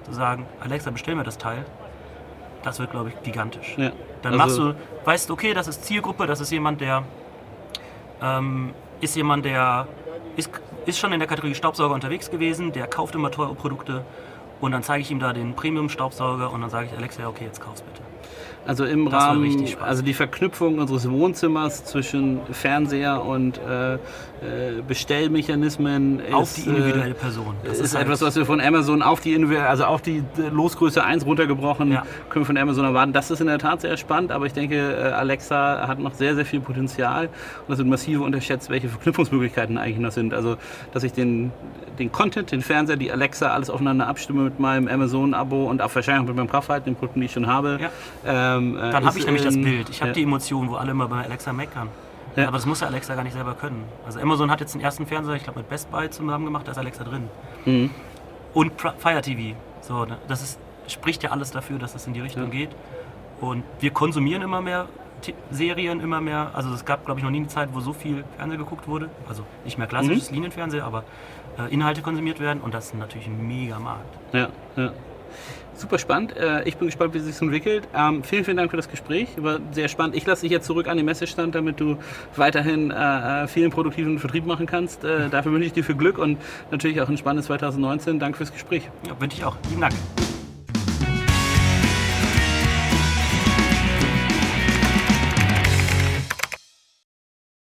zu 0.03 0.13
sagen, 0.13 0.45
Alexa, 0.59 0.91
bestell 0.91 1.15
mir 1.15 1.23
das 1.23 1.37
Teil, 1.37 1.65
das 2.63 2.79
wird, 2.79 2.91
glaube 2.91 3.09
ich, 3.09 3.21
gigantisch. 3.21 3.75
Ja. 3.77 3.91
Dann 4.21 4.39
also 4.39 4.63
machst 4.63 4.79
du, 4.79 5.07
weißt, 5.07 5.31
okay, 5.31 5.53
das 5.53 5.67
ist 5.67 5.85
Zielgruppe, 5.85 6.25
das 6.25 6.41
ist 6.41 6.51
jemand, 6.51 6.81
der 6.81 7.03
ähm, 8.21 8.73
ist 9.01 9.15
jemand, 9.15 9.45
der 9.45 9.87
ist, 10.35 10.49
ist 10.85 10.97
schon 10.97 11.13
in 11.13 11.19
der 11.19 11.27
Kategorie 11.27 11.53
Staubsauger 11.53 11.93
unterwegs 11.93 12.31
gewesen, 12.31 12.71
der 12.71 12.87
kauft 12.87 13.13
immer 13.15 13.29
teure 13.29 13.53
Produkte 13.53 14.03
und 14.61 14.71
dann 14.71 14.83
zeige 14.83 15.01
ich 15.01 15.11
ihm 15.11 15.19
da 15.19 15.33
den 15.33 15.55
Premium-Staubsauger 15.55 16.51
und 16.51 16.61
dann 16.61 16.69
sage 16.69 16.87
ich, 16.91 16.97
Alexa, 16.97 17.27
okay, 17.27 17.45
jetzt 17.45 17.61
kauf's 17.61 17.81
bitte. 17.81 18.01
Also 18.65 18.85
im 18.85 19.05
das 19.05 19.13
Rahmen, 19.13 19.65
also 19.81 20.01
die 20.01 20.13
Verknüpfung 20.13 20.79
unseres 20.79 21.09
Wohnzimmers 21.09 21.85
zwischen 21.85 22.39
Fernseher 22.51 23.23
und 23.23 23.59
äh, 23.59 23.93
äh 23.95 23.97
Bestellmechanismen 24.87 26.21
auf 26.31 26.43
ist, 26.43 26.65
die 26.65 26.69
individuelle 26.69 27.13
Person. 27.13 27.55
Das 27.63 27.77
ist, 27.77 27.85
ist 27.85 27.95
etwas, 27.95 28.21
was 28.21 28.35
wir 28.35 28.45
von 28.45 28.59
Amazon 28.59 29.01
auf 29.01 29.19
die 29.19 29.35
also 29.57 29.85
auf 29.85 30.01
die 30.01 30.23
Losgröße 30.51 31.03
1 31.03 31.25
runtergebrochen 31.25 31.91
ja. 31.91 32.03
können 32.29 32.43
wir 32.43 32.47
von 32.47 32.57
Amazon 32.57 32.85
erwarten. 32.85 33.13
Das 33.13 33.29
ist 33.29 33.39
in 33.39 33.47
der 33.47 33.59
Tat 33.59 33.81
sehr 33.81 33.97
spannend, 33.97 34.31
aber 34.31 34.47
ich 34.47 34.53
denke, 34.53 34.75
äh, 34.75 35.11
Alexa 35.11 35.87
hat 35.87 35.99
noch 35.99 36.13
sehr, 36.13 36.35
sehr 36.35 36.45
viel 36.45 36.59
Potenzial 36.59 37.29
und 37.67 37.73
es 37.73 37.77
wird 37.77 37.87
massiv 37.87 38.21
unterschätzt, 38.21 38.69
welche 38.71 38.89
Verknüpfungsmöglichkeiten 38.89 39.77
eigentlich 39.77 39.99
noch 39.99 40.11
sind. 40.11 40.33
Also, 40.33 40.57
dass 40.91 41.03
ich 41.03 41.13
den, 41.13 41.51
den 41.99 42.11
Content, 42.11 42.51
den 42.51 42.61
Fernseher, 42.61 42.97
die 42.97 43.11
Alexa 43.11 43.49
alles 43.49 43.69
aufeinander 43.69 44.07
abstimme 44.07 44.44
mit 44.45 44.59
meinem 44.59 44.87
Amazon-Abo 44.87 45.65
und 45.65 45.81
auch 45.81 45.93
wahrscheinlich 45.93 46.23
auch 46.23 46.27
mit 46.27 46.35
meinem 46.37 46.49
Krafthalten, 46.49 46.93
den 46.93 46.95
Produkten, 46.95 47.19
die 47.19 47.25
ich 47.25 47.33
schon 47.33 47.47
habe. 47.47 47.79
Ja. 47.81 47.89
Ähm, 48.55 48.77
äh, 48.77 48.91
Dann 48.91 49.05
habe 49.05 49.19
ich 49.19 49.25
nämlich 49.25 49.43
das 49.43 49.55
Bild. 49.55 49.89
Ich 49.89 50.01
habe 50.01 50.13
die 50.13 50.23
Emotion, 50.23 50.69
wo 50.69 50.75
alle 50.75 50.91
immer 50.91 51.07
bei 51.07 51.23
Alexa 51.23 51.51
meckern. 51.51 51.89
Ja. 52.35 52.47
Aber 52.47 52.57
das 52.57 52.65
muss 52.65 52.81
ja 52.81 52.87
Alexa 52.87 53.15
gar 53.15 53.23
nicht 53.23 53.33
selber 53.33 53.53
können. 53.53 53.83
Also 54.05 54.19
Amazon 54.19 54.51
hat 54.51 54.59
jetzt 54.59 54.73
den 54.73 54.81
ersten 54.81 55.05
Fernseher, 55.05 55.35
ich 55.35 55.43
glaube 55.43 55.59
mit 55.59 55.69
Best 55.69 55.89
Buy 55.91 56.09
zusammen 56.09 56.45
gemacht, 56.45 56.67
da 56.67 56.71
ist 56.71 56.77
Alexa 56.77 57.03
drin. 57.03 57.29
Mhm. 57.65 57.89
Und 58.53 58.73
Fire 58.79 59.21
TV. 59.21 59.55
So, 59.81 60.05
ne, 60.05 60.17
das 60.27 60.41
ist, 60.41 60.59
spricht 60.87 61.23
ja 61.23 61.31
alles 61.31 61.51
dafür, 61.51 61.77
dass 61.77 61.95
es 61.95 62.07
in 62.07 62.13
die 62.13 62.21
Richtung 62.21 62.45
ja. 62.45 62.49
geht. 62.49 62.69
Und 63.41 63.63
wir 63.79 63.91
konsumieren 63.91 64.41
immer 64.41 64.61
mehr 64.61 64.87
Serien, 65.51 65.99
immer 65.99 66.21
mehr. 66.21 66.51
Also 66.53 66.73
es 66.73 66.85
gab, 66.85 67.05
glaube 67.05 67.19
ich, 67.19 67.23
noch 67.23 67.31
nie 67.31 67.39
eine 67.39 67.47
Zeit, 67.47 67.69
wo 67.73 67.79
so 67.79 67.93
viel 67.93 68.23
Fernsehen 68.37 68.59
geguckt 68.59 68.87
wurde. 68.87 69.09
Also 69.27 69.43
nicht 69.63 69.77
mehr 69.77 69.87
klassisches 69.87 70.29
mhm. 70.29 70.35
Linienfernsehen, 70.35 70.83
aber 70.83 71.03
äh, 71.57 71.73
Inhalte 71.73 72.01
konsumiert 72.01 72.39
werden. 72.39 72.61
Und 72.61 72.73
das 72.73 72.87
ist 72.87 72.95
natürlich 72.95 73.27
ein 73.27 73.47
mega 73.47 73.79
Markt. 73.79 74.17
Ja, 74.33 74.49
ja. 74.75 74.91
Super 75.75 75.99
spannend. 75.99 76.35
Äh, 76.37 76.63
ich 76.63 76.77
bin 76.77 76.87
gespannt, 76.87 77.13
wie 77.13 77.17
es 77.17 77.25
sich 77.25 77.41
entwickelt. 77.41 77.87
Ähm, 77.93 78.23
vielen, 78.23 78.45
vielen 78.45 78.57
Dank 78.57 78.71
für 78.71 78.77
das 78.77 78.89
Gespräch. 78.89 79.27
War 79.37 79.59
sehr 79.71 79.89
spannend. 79.89 80.15
Ich 80.15 80.25
lasse 80.25 80.43
dich 80.43 80.51
jetzt 80.51 80.65
zurück 80.65 80.87
an 80.87 80.95
den 80.97 81.05
Messestand, 81.05 81.53
damit 81.53 81.79
du 81.79 81.97
weiterhin 82.35 82.91
äh, 82.91 83.43
äh 83.43 83.47
vielen 83.47 83.71
produktiven 83.71 84.17
Vertrieb 84.19 84.45
machen 84.45 84.67
kannst. 84.67 85.03
Äh, 85.03 85.29
dafür 85.29 85.51
wünsche 85.51 85.67
ich 85.67 85.73
dir 85.73 85.83
viel 85.83 85.95
Glück 85.95 86.17
und 86.17 86.37
natürlich 86.71 87.01
auch 87.01 87.09
ein 87.09 87.17
spannendes 87.17 87.47
2019. 87.47 88.19
Danke 88.19 88.37
fürs 88.37 88.53
Gespräch. 88.53 88.89
Ja, 89.05 89.19
wünsche 89.19 89.37
ich 89.37 89.43
auch. 89.43 89.57
Vielen 89.67 89.81
Dank. 89.81 89.93